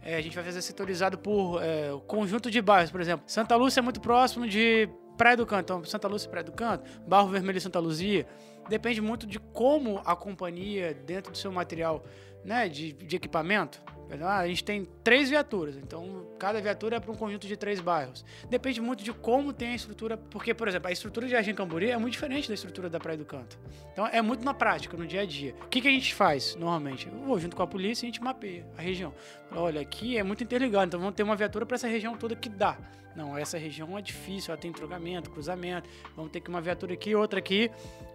é, 0.02 0.16
a 0.16 0.20
gente 0.20 0.34
vai 0.34 0.44
fazer 0.44 0.60
setorizado 0.62 1.18
por 1.18 1.62
é, 1.62 1.90
conjunto 2.06 2.50
de 2.50 2.60
bairros, 2.60 2.90
por 2.90 3.00
exemplo. 3.00 3.24
Santa 3.26 3.56
Lúcia 3.56 3.80
é 3.80 3.82
muito 3.82 4.00
próximo 4.00 4.46
de 4.46 4.88
Praia 5.16 5.36
do 5.36 5.46
Canto, 5.46 5.62
então 5.62 5.84
Santa 5.84 6.08
Lúcia 6.08 6.26
e 6.26 6.30
Praia 6.30 6.44
do 6.44 6.52
Canto, 6.52 6.84
Barro 7.06 7.28
Vermelho 7.28 7.58
e 7.58 7.60
Santa 7.60 7.78
Luzia. 7.78 8.26
Depende 8.68 9.00
muito 9.00 9.26
de 9.26 9.38
como 9.38 10.00
a 10.04 10.16
companhia, 10.16 10.94
dentro 10.94 11.32
do 11.32 11.38
seu 11.38 11.52
material 11.52 12.04
né, 12.44 12.68
de, 12.68 12.92
de 12.92 13.16
equipamento, 13.16 13.82
ah, 14.22 14.38
a 14.38 14.46
gente 14.46 14.62
tem 14.62 14.86
três 15.02 15.28
viaturas, 15.28 15.76
então 15.76 16.26
cada 16.38 16.60
viatura 16.60 16.96
é 16.96 17.00
para 17.00 17.10
um 17.10 17.14
conjunto 17.14 17.46
de 17.46 17.56
três 17.56 17.80
bairros. 17.80 18.24
Depende 18.48 18.80
muito 18.80 19.02
de 19.02 19.12
como 19.12 19.52
tem 19.52 19.70
a 19.70 19.74
estrutura, 19.74 20.16
porque, 20.16 20.54
por 20.54 20.68
exemplo, 20.68 20.88
a 20.88 20.92
estrutura 20.92 21.26
de 21.26 21.32
Jardim 21.32 21.54
Camburi 21.54 21.90
é 21.90 21.96
muito 21.96 22.12
diferente 22.12 22.48
da 22.48 22.54
estrutura 22.54 22.88
da 22.88 23.00
Praia 23.00 23.18
do 23.18 23.24
Canto. 23.24 23.58
Então 23.92 24.06
é 24.06 24.20
muito 24.20 24.44
na 24.44 24.54
prática, 24.54 24.96
no 24.96 25.06
dia 25.06 25.22
a 25.22 25.26
dia. 25.26 25.54
O 25.64 25.68
que, 25.68 25.80
que 25.80 25.88
a 25.88 25.90
gente 25.90 26.14
faz 26.14 26.54
normalmente? 26.54 27.08
Eu 27.08 27.18
vou 27.18 27.38
junto 27.38 27.56
com 27.56 27.62
a 27.62 27.66
polícia 27.66 28.04
e 28.04 28.08
a 28.08 28.10
gente 28.12 28.22
mapeia 28.22 28.66
a 28.76 28.82
região. 28.82 29.12
Olha, 29.52 29.80
aqui 29.80 30.16
é 30.16 30.22
muito 30.22 30.44
interligado, 30.44 30.86
então 30.86 31.00
vamos 31.00 31.14
ter 31.14 31.22
uma 31.22 31.36
viatura 31.36 31.64
para 31.64 31.76
essa 31.76 31.88
região 31.88 32.16
toda 32.16 32.36
que 32.36 32.48
dá. 32.48 32.78
Não, 33.16 33.36
essa 33.36 33.56
região 33.56 33.96
é 33.96 34.02
difícil, 34.02 34.52
ela 34.52 34.60
tem 34.60 34.70
entrogamento, 34.70 35.30
cruzamento, 35.30 35.88
vamos 36.16 36.32
ter 36.32 36.40
que 36.40 36.48
uma 36.48 36.60
viatura 36.60 36.94
aqui, 36.94 37.14
outra 37.14 37.38
aqui, 37.38 37.70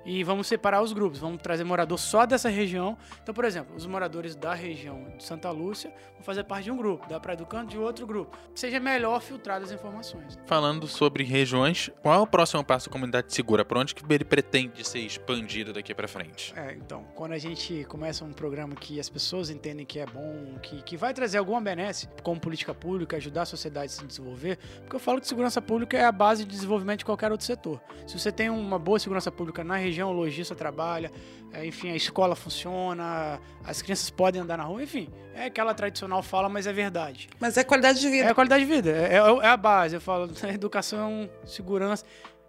e 0.05 0.23
vamos 0.23 0.47
separar 0.47 0.81
os 0.81 0.93
grupos, 0.93 1.19
vamos 1.19 1.41
trazer 1.41 1.63
morador 1.63 1.97
só 1.97 2.25
dessa 2.25 2.49
região. 2.49 2.97
Então, 3.21 3.33
por 3.33 3.45
exemplo, 3.45 3.75
os 3.75 3.85
moradores 3.85 4.35
da 4.35 4.53
região 4.53 5.13
de 5.17 5.23
Santa 5.23 5.51
Lúcia 5.51 5.93
vão 6.15 6.23
fazer 6.23 6.43
parte 6.43 6.65
de 6.65 6.71
um 6.71 6.77
grupo, 6.77 7.07
da 7.07 7.19
Praia 7.19 7.37
do 7.37 7.45
Canto 7.45 7.69
de 7.69 7.77
outro 7.77 8.05
grupo. 8.05 8.37
Seja 8.53 8.79
melhor 8.79 9.21
filtrar 9.21 9.61
as 9.61 9.71
informações. 9.71 10.37
Falando 10.45 10.87
sobre 10.87 11.23
regiões, 11.23 11.89
qual 12.01 12.15
é 12.15 12.19
o 12.19 12.27
próximo 12.27 12.63
passo 12.63 12.89
da 12.89 12.93
comunidade 12.93 13.33
segura? 13.33 13.63
Para 13.63 13.79
onde 13.79 13.95
que 13.95 14.03
ele 14.13 14.23
pretende 14.23 14.85
ser 14.87 14.99
expandido 14.99 15.71
daqui 15.71 15.93
para 15.93 16.07
frente? 16.07 16.53
É, 16.55 16.73
então, 16.73 17.05
quando 17.15 17.33
a 17.33 17.37
gente 17.37 17.85
começa 17.85 18.25
um 18.25 18.33
programa 18.33 18.75
que 18.75 18.99
as 18.99 19.09
pessoas 19.09 19.49
entendem 19.49 19.85
que 19.85 19.99
é 19.99 20.05
bom, 20.05 20.57
que, 20.61 20.81
que 20.81 20.97
vai 20.97 21.13
trazer 21.13 21.37
alguma 21.37 21.61
benesse 21.61 22.09
como 22.23 22.39
política 22.39 22.73
pública, 22.73 23.17
ajudar 23.17 23.43
a 23.43 23.45
sociedade 23.45 23.87
a 23.87 23.89
se 23.89 24.05
desenvolver, 24.05 24.57
porque 24.89 24.95
eu 24.95 24.99
falo 24.99 25.21
que 25.21 25.27
segurança 25.27 25.61
pública 25.61 25.95
é 25.95 26.03
a 26.03 26.11
base 26.11 26.43
de 26.43 26.49
desenvolvimento 26.49 26.99
de 26.99 27.05
qualquer 27.05 27.31
outro 27.31 27.45
setor. 27.45 27.79
Se 28.07 28.17
você 28.17 28.31
tem 28.31 28.49
uma 28.49 28.79
boa 28.79 28.97
segurança 28.97 29.31
pública 29.31 29.63
na 29.63 29.75
região, 29.77 30.09
o 30.09 30.13
logista 30.13 30.55
trabalha, 30.55 31.11
é, 31.53 31.63
enfim, 31.63 31.91
a 31.91 31.95
escola 31.95 32.35
funciona, 32.35 33.39
as 33.63 33.83
crianças 33.83 34.09
podem 34.09 34.41
andar 34.41 34.57
na 34.57 34.63
rua, 34.63 34.81
enfim, 34.81 35.07
é 35.35 35.45
aquela 35.45 35.75
tradicional 35.75 36.23
fala, 36.23 36.49
mas 36.49 36.65
é 36.65 36.73
verdade. 36.73 37.29
Mas 37.39 37.55
é 37.55 37.63
qualidade 37.63 37.99
de 37.99 38.09
vida. 38.09 38.25
É 38.25 38.31
a 38.31 38.33
qualidade 38.33 38.65
de 38.65 38.71
vida, 38.71 38.89
é, 38.89 39.13
é- 39.17 39.45
é 39.45 39.47
a 39.47 39.57
base. 39.57 39.95
Eu 39.95 40.01
falo, 40.01 40.27
educação, 40.51 41.29
segurança. 41.45 42.03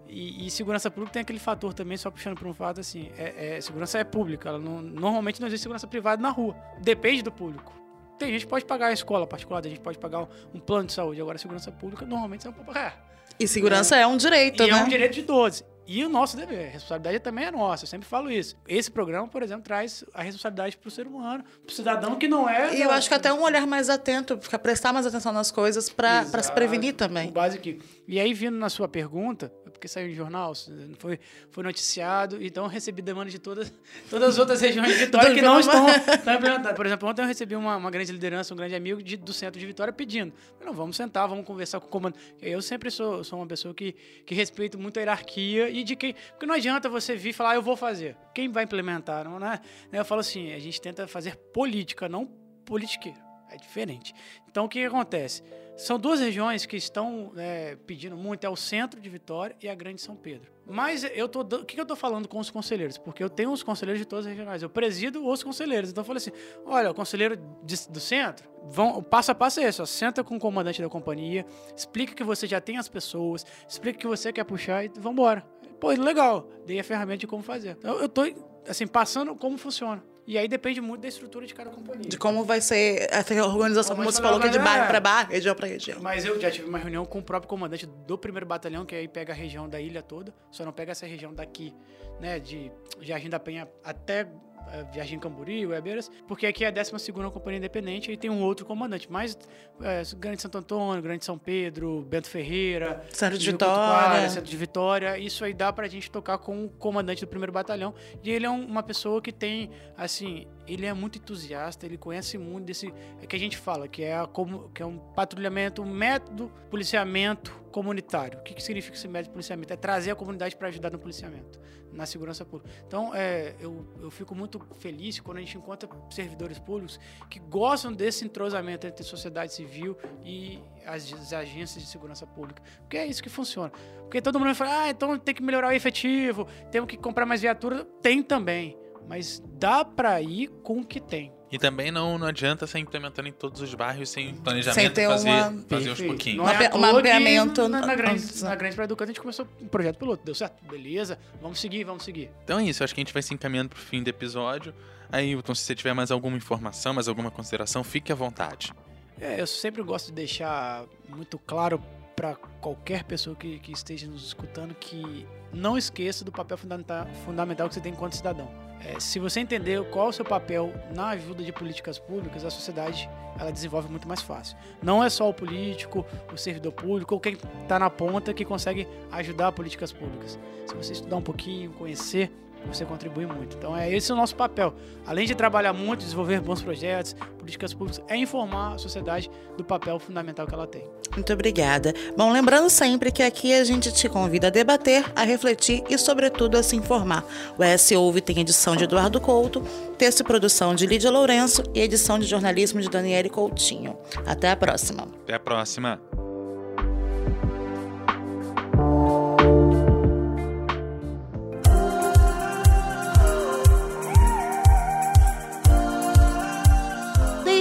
E, 0.08 0.46
e 0.46 0.50
segurança 0.50 0.90
pública 0.90 1.12
tem 1.12 1.22
aquele 1.22 1.38
fator 1.38 1.72
também, 1.74 1.96
só 1.98 2.10
puxando 2.10 2.36
por 2.38 2.46
um 2.46 2.54
fato 2.54 2.80
assim: 2.80 3.10
é, 3.18 3.56
é- 3.56 3.60
segurança 3.60 3.98
é 3.98 4.02
pública. 4.02 4.48
Ela 4.48 4.58
não- 4.58 4.80
normalmente 4.82 5.40
não 5.40 5.46
existe 5.46 5.62
segurança 5.62 5.86
privada 5.86 6.20
na 6.20 6.30
rua. 6.30 6.56
Depende 6.80 7.22
do 7.22 7.30
público. 7.30 7.72
Tem 8.20 8.30
gente 8.30 8.44
que 8.44 8.50
pode 8.50 8.66
pagar 8.66 8.88
a 8.88 8.92
escola 8.92 9.26
particular, 9.26 9.62
tem 9.62 9.70
gente 9.70 9.78
que 9.78 9.84
pode 9.84 9.96
pagar 9.98 10.28
um 10.54 10.60
plano 10.60 10.84
de 10.84 10.92
saúde. 10.92 11.18
Agora, 11.22 11.36
a 11.36 11.38
segurança 11.38 11.72
pública, 11.72 12.04
normalmente 12.04 12.42
você 12.42 12.48
não 12.48 12.54
pode 12.54 12.66
pagar. 12.66 13.02
E 13.40 13.48
segurança 13.48 13.96
é, 13.96 14.06
um 14.06 14.18
direito, 14.18 14.62
E 14.62 14.70
né? 14.70 14.78
é 14.78 14.82
um 14.84 14.88
direito 14.88 15.14
de 15.14 15.22
todos. 15.22 15.64
E 15.92 16.04
o 16.04 16.08
nosso 16.08 16.36
dever, 16.36 16.68
a 16.68 16.70
responsabilidade 16.70 17.18
também 17.18 17.46
é 17.46 17.50
nossa, 17.50 17.82
eu 17.82 17.88
sempre 17.88 18.06
falo 18.06 18.30
isso. 18.30 18.54
Esse 18.68 18.88
programa, 18.88 19.26
por 19.26 19.42
exemplo, 19.42 19.64
traz 19.64 20.04
a 20.14 20.22
responsabilidade 20.22 20.76
para 20.76 20.86
o 20.86 20.90
ser 20.90 21.04
humano, 21.04 21.42
para 21.42 21.68
o 21.68 21.74
cidadão 21.74 22.14
que 22.14 22.28
não 22.28 22.48
é. 22.48 22.76
E 22.76 22.80
eu 22.80 22.92
acho 22.92 23.08
que 23.08 23.14
até 23.14 23.32
um 23.32 23.42
olhar 23.42 23.66
mais 23.66 23.88
atento, 23.90 24.38
prestar 24.62 24.92
mais 24.92 25.04
atenção 25.04 25.32
nas 25.32 25.50
coisas 25.50 25.90
pra 25.90 26.24
se 26.24 26.52
prevenir 26.52 26.94
também. 26.94 27.32
básico. 27.32 27.82
E 28.06 28.20
aí, 28.20 28.32
vindo 28.32 28.56
na 28.56 28.68
sua 28.68 28.86
pergunta, 28.88 29.52
é 29.66 29.70
porque 29.70 29.88
saiu 29.88 30.08
em 30.10 30.14
jornal, 30.14 30.52
foi, 30.98 31.18
foi 31.50 31.64
noticiado, 31.64 32.40
então 32.40 32.64
eu 32.64 32.68
recebi 32.70 33.02
demanda 33.02 33.30
de 33.30 33.38
todas, 33.40 33.72
todas 34.08 34.28
as 34.30 34.38
outras 34.38 34.60
regiões 34.60 34.88
de 34.92 34.94
Vitória 35.06 35.34
que 35.34 35.42
não 35.42 35.58
estão, 35.58 35.88
estão 35.88 36.34
implementadas. 36.34 36.76
Por 36.76 36.86
exemplo, 36.86 37.08
ontem 37.08 37.22
eu 37.22 37.26
recebi 37.26 37.56
uma, 37.56 37.76
uma 37.76 37.90
grande 37.90 38.12
liderança, 38.12 38.54
um 38.54 38.56
grande 38.56 38.76
amigo 38.76 39.02
de- 39.02 39.16
do 39.16 39.32
centro 39.32 39.58
de 39.58 39.66
Vitória 39.66 39.92
pedindo. 39.92 40.32
Não, 40.64 40.72
vamos 40.72 40.96
sentar, 40.96 41.26
vamos 41.28 41.44
conversar 41.44 41.80
com 41.80 41.86
o 41.86 41.90
comando. 41.90 42.14
Eu 42.40 42.62
sempre 42.62 42.90
sou, 42.92 43.24
sou 43.24 43.40
uma 43.40 43.46
pessoa 43.46 43.74
que, 43.74 43.96
que 44.24 44.34
respeito 44.36 44.78
muito 44.78 44.96
a 44.98 45.00
hierarquia 45.00 45.68
e 45.70 45.79
de 45.84 45.96
quem. 45.96 46.14
Porque 46.30 46.46
não 46.46 46.54
adianta 46.54 46.88
você 46.88 47.16
vir 47.16 47.30
e 47.30 47.32
falar, 47.32 47.50
ah, 47.50 47.54
eu 47.54 47.62
vou 47.62 47.76
fazer. 47.76 48.16
Quem 48.34 48.48
vai 48.50 48.64
implementar? 48.64 49.24
Não, 49.24 49.38
né? 49.38 49.60
Eu 49.92 50.04
falo 50.04 50.20
assim, 50.20 50.52
a 50.52 50.58
gente 50.58 50.80
tenta 50.80 51.06
fazer 51.06 51.36
política, 51.36 52.08
não 52.08 52.26
politiqueiro. 52.64 53.18
É 53.50 53.56
diferente. 53.56 54.14
Então, 54.48 54.64
o 54.64 54.68
que, 54.68 54.84
acontece? 54.84 55.42
São 55.76 55.98
duas 55.98 56.20
regiões 56.20 56.66
que 56.66 56.76
estão 56.76 57.32
é, 57.36 57.76
pedindo 57.86 58.16
muito, 58.16 58.44
é 58.44 58.48
o 58.48 58.54
centro 58.54 59.00
de 59.00 59.08
Vitória 59.08 59.56
e 59.60 59.68
a 59.68 59.74
Grande 59.74 60.00
São 60.00 60.14
Pedro. 60.14 60.52
Mas 60.64 61.02
eu 61.02 61.28
tô, 61.28 61.40
o 61.40 61.64
que, 61.64 61.80
eu 61.80 61.84
tô 61.84 61.96
falando 61.96 62.28
com 62.28 62.38
os 62.38 62.48
conselheiros? 62.48 62.96
Porque 62.96 63.24
eu 63.24 63.28
tenho 63.28 63.50
os 63.50 63.64
conselheiros 63.64 63.98
de 63.98 64.06
todas 64.06 64.26
as 64.26 64.30
regionais. 64.30 64.62
Eu 64.62 64.70
presido 64.70 65.26
os 65.26 65.42
conselheiros. 65.42 65.90
Então 65.90 66.02
eu 66.02 66.06
falei 66.06 66.18
assim: 66.18 66.30
olha, 66.64 66.92
o 66.92 66.94
conselheiro 66.94 67.36
de- 67.64 67.88
do 67.88 67.98
centro, 67.98 68.48
vão, 68.66 68.98
o 68.98 69.02
passo 69.02 69.32
a 69.32 69.34
passo 69.34 69.58
é 69.58 69.64
esse: 69.64 69.82
ó, 69.82 69.86
senta 69.86 70.22
com 70.22 70.36
o 70.36 70.38
comandante 70.38 70.80
da 70.80 70.88
companhia, 70.88 71.44
explica 71.76 72.14
que 72.14 72.22
você 72.22 72.46
já 72.46 72.60
tem 72.60 72.76
as 72.76 72.88
pessoas, 72.88 73.44
explica 73.68 73.98
que 73.98 74.06
você 74.06 74.32
quer 74.32 74.44
puxar 74.44 74.84
e 74.84 74.92
vambora. 74.96 75.44
Pô, 75.80 75.88
legal, 75.88 76.48
dei 76.66 76.78
a 76.78 76.84
ferramenta 76.84 77.18
de 77.18 77.26
como 77.26 77.42
fazer. 77.42 77.76
Então 77.78 77.98
eu 77.98 78.08
tô, 78.08 78.22
assim, 78.68 78.86
passando 78.86 79.34
como 79.34 79.56
funciona. 79.56 80.02
E 80.26 80.38
aí 80.38 80.46
depende 80.46 80.80
muito 80.80 81.00
da 81.02 81.08
estrutura 81.08 81.44
de 81.44 81.52
cada 81.52 81.70
companhia. 81.70 82.08
De 82.08 82.16
como 82.16 82.44
vai 82.44 82.60
ser 82.60 83.08
essa 83.10 83.34
organização, 83.44 83.96
Como 83.96 84.06
como 84.06 84.14
você 84.14 84.22
falou, 84.22 84.38
que 84.38 84.46
é 84.46 84.50
de 84.50 84.60
bairro 84.60 84.84
é. 84.84 84.86
pra 84.86 85.00
bairro, 85.00 85.32
região 85.32 85.54
pra 85.56 85.66
região. 85.66 85.98
Mas 86.00 86.24
eu 86.24 86.40
já 86.40 86.48
tive 86.50 86.68
uma 86.68 86.78
reunião 86.78 87.04
com 87.04 87.18
o 87.18 87.22
próprio 87.22 87.48
comandante 87.48 87.84
do 87.84 88.16
primeiro 88.16 88.46
batalhão, 88.46 88.86
que 88.86 88.94
aí 88.94 89.08
pega 89.08 89.32
a 89.32 89.36
região 89.36 89.68
da 89.68 89.80
ilha 89.80 90.02
toda, 90.02 90.32
só 90.50 90.64
não 90.64 90.72
pega 90.72 90.92
essa 90.92 91.04
região 91.04 91.34
daqui, 91.34 91.74
né, 92.20 92.38
de 92.38 92.70
Jardim 93.00 93.28
da 93.28 93.40
Penha 93.40 93.68
até 93.82 94.28
eh, 94.72 94.84
Jardim 94.94 95.18
Camburi, 95.18 95.66
Uebeiras, 95.66 96.10
porque 96.28 96.46
aqui 96.46 96.64
é 96.64 96.68
a 96.68 96.70
12 96.70 97.12
Companhia 97.32 97.58
Independente 97.58 98.10
e 98.12 98.16
tem 98.16 98.30
um 98.30 98.42
outro 98.42 98.64
comandante, 98.66 99.10
mas 99.10 99.36
eh, 99.82 100.02
Grande 100.18 100.42
Santo 100.42 100.58
Antônio, 100.58 101.02
Grande 101.02 101.24
São 101.24 101.38
Pedro, 101.38 102.02
Bento 102.08 102.28
Ferreira, 102.28 103.04
Centro 103.10 103.38
de 103.38 103.50
Vitória. 103.50 103.74
Cotuquara, 103.74 104.28
Centro 104.28 104.50
de 104.50 104.56
Vitória, 104.56 105.18
isso 105.18 105.44
aí 105.44 105.52
dá 105.54 105.72
pra 105.72 105.88
gente 105.88 106.10
tocar 106.10 106.38
com 106.38 106.64
o 106.64 106.68
comandante 106.70 107.20
do 107.20 107.26
primeiro 107.28 107.52
batalhão, 107.52 107.94
e 108.22 108.30
ele 108.30 108.46
é 108.46 108.50
um- 108.50 108.66
uma 108.66 108.82
pessoa 108.82 109.20
que 109.20 109.32
tem, 109.32 109.70
assim, 109.96 110.46
ele 110.66 110.86
é 110.86 110.92
muito 110.92 111.18
entusiasta, 111.18 111.84
ele 111.86 111.96
conhece 111.96 112.38
muito 112.38 112.64
desse, 112.66 112.92
é 113.22 113.26
que 113.26 113.34
a 113.34 113.38
gente 113.38 113.56
fala, 113.56 113.88
que 113.88 114.02
é, 114.02 114.14
a 114.14 114.28
que 114.74 114.82
é 114.82 114.86
um 114.86 114.98
patrulhamento, 114.98 115.82
um 115.82 115.86
método 115.90 116.50
policiamento 116.70 117.59
comunitário. 117.70 118.38
O 118.38 118.42
que, 118.42 118.54
que 118.54 118.62
significa 118.62 118.96
esse 118.96 119.08
método 119.08 119.28
de 119.28 119.32
policiamento? 119.32 119.72
É 119.72 119.76
trazer 119.76 120.10
a 120.10 120.14
comunidade 120.14 120.56
para 120.56 120.68
ajudar 120.68 120.90
no 120.90 120.98
policiamento, 120.98 121.60
na 121.92 122.04
segurança 122.06 122.44
pública. 122.44 122.70
Então, 122.86 123.14
é, 123.14 123.54
eu, 123.60 123.86
eu 124.00 124.10
fico 124.10 124.34
muito 124.34 124.60
feliz 124.78 125.18
quando 125.20 125.38
a 125.38 125.40
gente 125.40 125.56
encontra 125.56 125.88
servidores 126.10 126.58
públicos 126.58 126.98
que 127.28 127.38
gostam 127.38 127.92
desse 127.92 128.24
entrosamento 128.24 128.86
entre 128.86 129.04
sociedade 129.04 129.54
civil 129.54 129.96
e 130.24 130.58
as, 130.84 131.12
as 131.12 131.32
agências 131.32 131.82
de 131.82 131.90
segurança 131.90 132.26
pública. 132.26 132.62
Porque 132.80 132.96
é 132.96 133.06
isso 133.06 133.22
que 133.22 133.30
funciona. 133.30 133.70
Porque 134.02 134.20
todo 134.20 134.38
mundo 134.38 134.54
fala, 134.54 134.84
ah, 134.84 134.90
então 134.90 135.18
tem 135.18 135.34
que 135.34 135.42
melhorar 135.42 135.68
o 135.68 135.72
efetivo, 135.72 136.46
temos 136.70 136.88
que 136.88 136.96
comprar 136.96 137.24
mais 137.24 137.40
viatura. 137.40 137.84
Tem 138.02 138.22
também. 138.22 138.76
Mas 139.08 139.42
dá 139.58 139.84
para 139.84 140.20
ir 140.20 140.48
com 140.62 140.80
o 140.80 140.86
que 140.86 141.00
tem. 141.00 141.39
E 141.52 141.58
também 141.58 141.90
não, 141.90 142.16
não 142.16 142.28
adianta 142.28 142.66
ser 142.66 142.78
implementando 142.78 143.28
em 143.28 143.32
todos 143.32 143.60
os 143.60 143.74
bairros 143.74 144.08
sem 144.08 144.34
planejamento 144.36 144.74
Sem 144.80 144.90
ter 144.90 145.08
fazer, 145.08 145.28
uma- 145.28 145.64
fazer 145.68 145.90
aos 145.90 146.00
pouquinhos. 146.00 146.38
Não 146.38 146.44
Um 146.44 146.48
é 146.48 146.70
um 146.74 146.78
mapeamento 146.92 147.68
Na, 147.68 147.80
na, 147.80 147.94
grande, 147.94 148.22
antes, 148.22 148.42
na 148.42 148.54
grande 148.54 148.74
Praia 148.76 148.86
do 148.88 148.94
Canto, 148.96 149.08
a 149.10 149.12
gente 149.12 149.20
começou 149.20 149.48
um 149.60 149.66
projeto 149.66 149.98
piloto. 149.98 150.24
Deu 150.24 150.34
certo? 150.34 150.64
Beleza. 150.64 151.18
Vamos 151.42 151.60
seguir, 151.60 151.82
vamos 151.82 152.04
seguir. 152.04 152.30
Então 152.44 152.60
é 152.60 152.64
isso, 152.64 152.84
acho 152.84 152.94
que 152.94 153.00
a 153.00 153.02
gente 153.04 153.12
vai 153.12 153.22
se 153.22 153.34
encaminhando 153.34 153.70
pro 153.70 153.78
fim 153.80 154.00
do 154.02 154.08
episódio. 154.08 154.72
Aí, 155.10 155.30
Hilton, 155.32 155.54
se 155.56 155.64
você 155.64 155.74
tiver 155.74 155.92
mais 155.92 156.12
alguma 156.12 156.36
informação, 156.36 156.94
mais 156.94 157.08
alguma 157.08 157.32
consideração, 157.32 157.82
fique 157.82 158.12
à 158.12 158.14
vontade. 158.14 158.72
É, 159.20 159.40
eu 159.40 159.46
sempre 159.46 159.82
gosto 159.82 160.06
de 160.06 160.12
deixar 160.12 160.84
muito 161.08 161.36
claro 161.36 161.82
para 162.14 162.36
qualquer 162.60 163.02
pessoa 163.04 163.34
que, 163.34 163.58
que 163.58 163.72
esteja 163.72 164.06
nos 164.06 164.24
escutando 164.24 164.72
que 164.74 165.26
não 165.52 165.76
esqueça 165.76 166.24
do 166.24 166.30
papel 166.30 166.56
fundamenta- 166.56 167.08
fundamental 167.24 167.68
que 167.68 167.74
você 167.74 167.80
tem 167.80 167.92
enquanto 167.92 168.14
cidadão. 168.14 168.48
É, 168.84 168.98
se 168.98 169.18
você 169.18 169.40
entender 169.40 169.82
qual 169.90 170.06
é 170.06 170.08
o 170.08 170.12
seu 170.12 170.24
papel 170.24 170.72
na 170.94 171.08
ajuda 171.10 171.42
de 171.42 171.52
políticas 171.52 171.98
públicas, 171.98 172.44
a 172.44 172.50
sociedade 172.50 173.08
ela 173.38 173.52
desenvolve 173.52 173.88
muito 173.88 174.08
mais 174.08 174.22
fácil. 174.22 174.56
Não 174.82 175.04
é 175.04 175.10
só 175.10 175.28
o 175.28 175.34
político, 175.34 176.04
o 176.32 176.36
servidor 176.36 176.72
público 176.72 177.14
ou 177.14 177.20
quem 177.20 177.36
está 177.62 177.78
na 177.78 177.90
ponta 177.90 178.32
que 178.32 178.44
consegue 178.44 178.88
ajudar 179.12 179.52
políticas 179.52 179.92
públicas. 179.92 180.38
Se 180.66 180.74
você 180.74 180.92
estudar 180.92 181.16
um 181.16 181.22
pouquinho, 181.22 181.72
conhecer, 181.72 182.30
você 182.66 182.84
contribui 182.84 183.26
muito. 183.26 183.56
Então 183.56 183.76
é 183.76 183.92
esse 183.92 184.12
o 184.12 184.16
nosso 184.16 184.34
papel. 184.34 184.74
Além 185.06 185.26
de 185.26 185.34
trabalhar 185.34 185.72
muito, 185.72 186.00
desenvolver 186.00 186.40
bons 186.40 186.62
projetos, 186.62 187.14
políticas 187.38 187.74
públicas, 187.74 188.02
é 188.08 188.16
informar 188.16 188.74
a 188.74 188.78
sociedade 188.78 189.30
do 189.56 189.64
papel 189.64 189.98
fundamental 189.98 190.46
que 190.46 190.54
ela 190.54 190.66
tem. 190.66 190.84
Muito 191.14 191.32
obrigada. 191.32 191.92
Bom, 192.16 192.32
lembrando 192.32 192.70
sempre 192.70 193.10
que 193.10 193.22
aqui 193.22 193.52
a 193.52 193.64
gente 193.64 193.92
te 193.92 194.08
convida 194.08 194.46
a 194.46 194.50
debater, 194.50 195.04
a 195.16 195.24
refletir 195.24 195.82
e, 195.88 195.98
sobretudo, 195.98 196.56
a 196.56 196.62
se 196.62 196.76
informar. 196.76 197.24
O 197.58 197.64
ES 197.64 197.90
Ouve 197.92 198.20
tem 198.20 198.38
edição 198.40 198.76
de 198.76 198.84
Eduardo 198.84 199.20
Couto, 199.20 199.62
texto 199.98 200.20
e 200.20 200.24
produção 200.24 200.74
de 200.74 200.86
Lídia 200.86 201.10
Lourenço 201.10 201.62
e 201.74 201.80
edição 201.80 202.18
de 202.18 202.26
jornalismo 202.26 202.80
de 202.80 202.88
Daniele 202.88 203.28
Coutinho. 203.28 203.96
Até 204.24 204.50
a 204.50 204.56
próxima. 204.56 205.08
Até 205.24 205.34
a 205.34 205.40
próxima. 205.40 206.09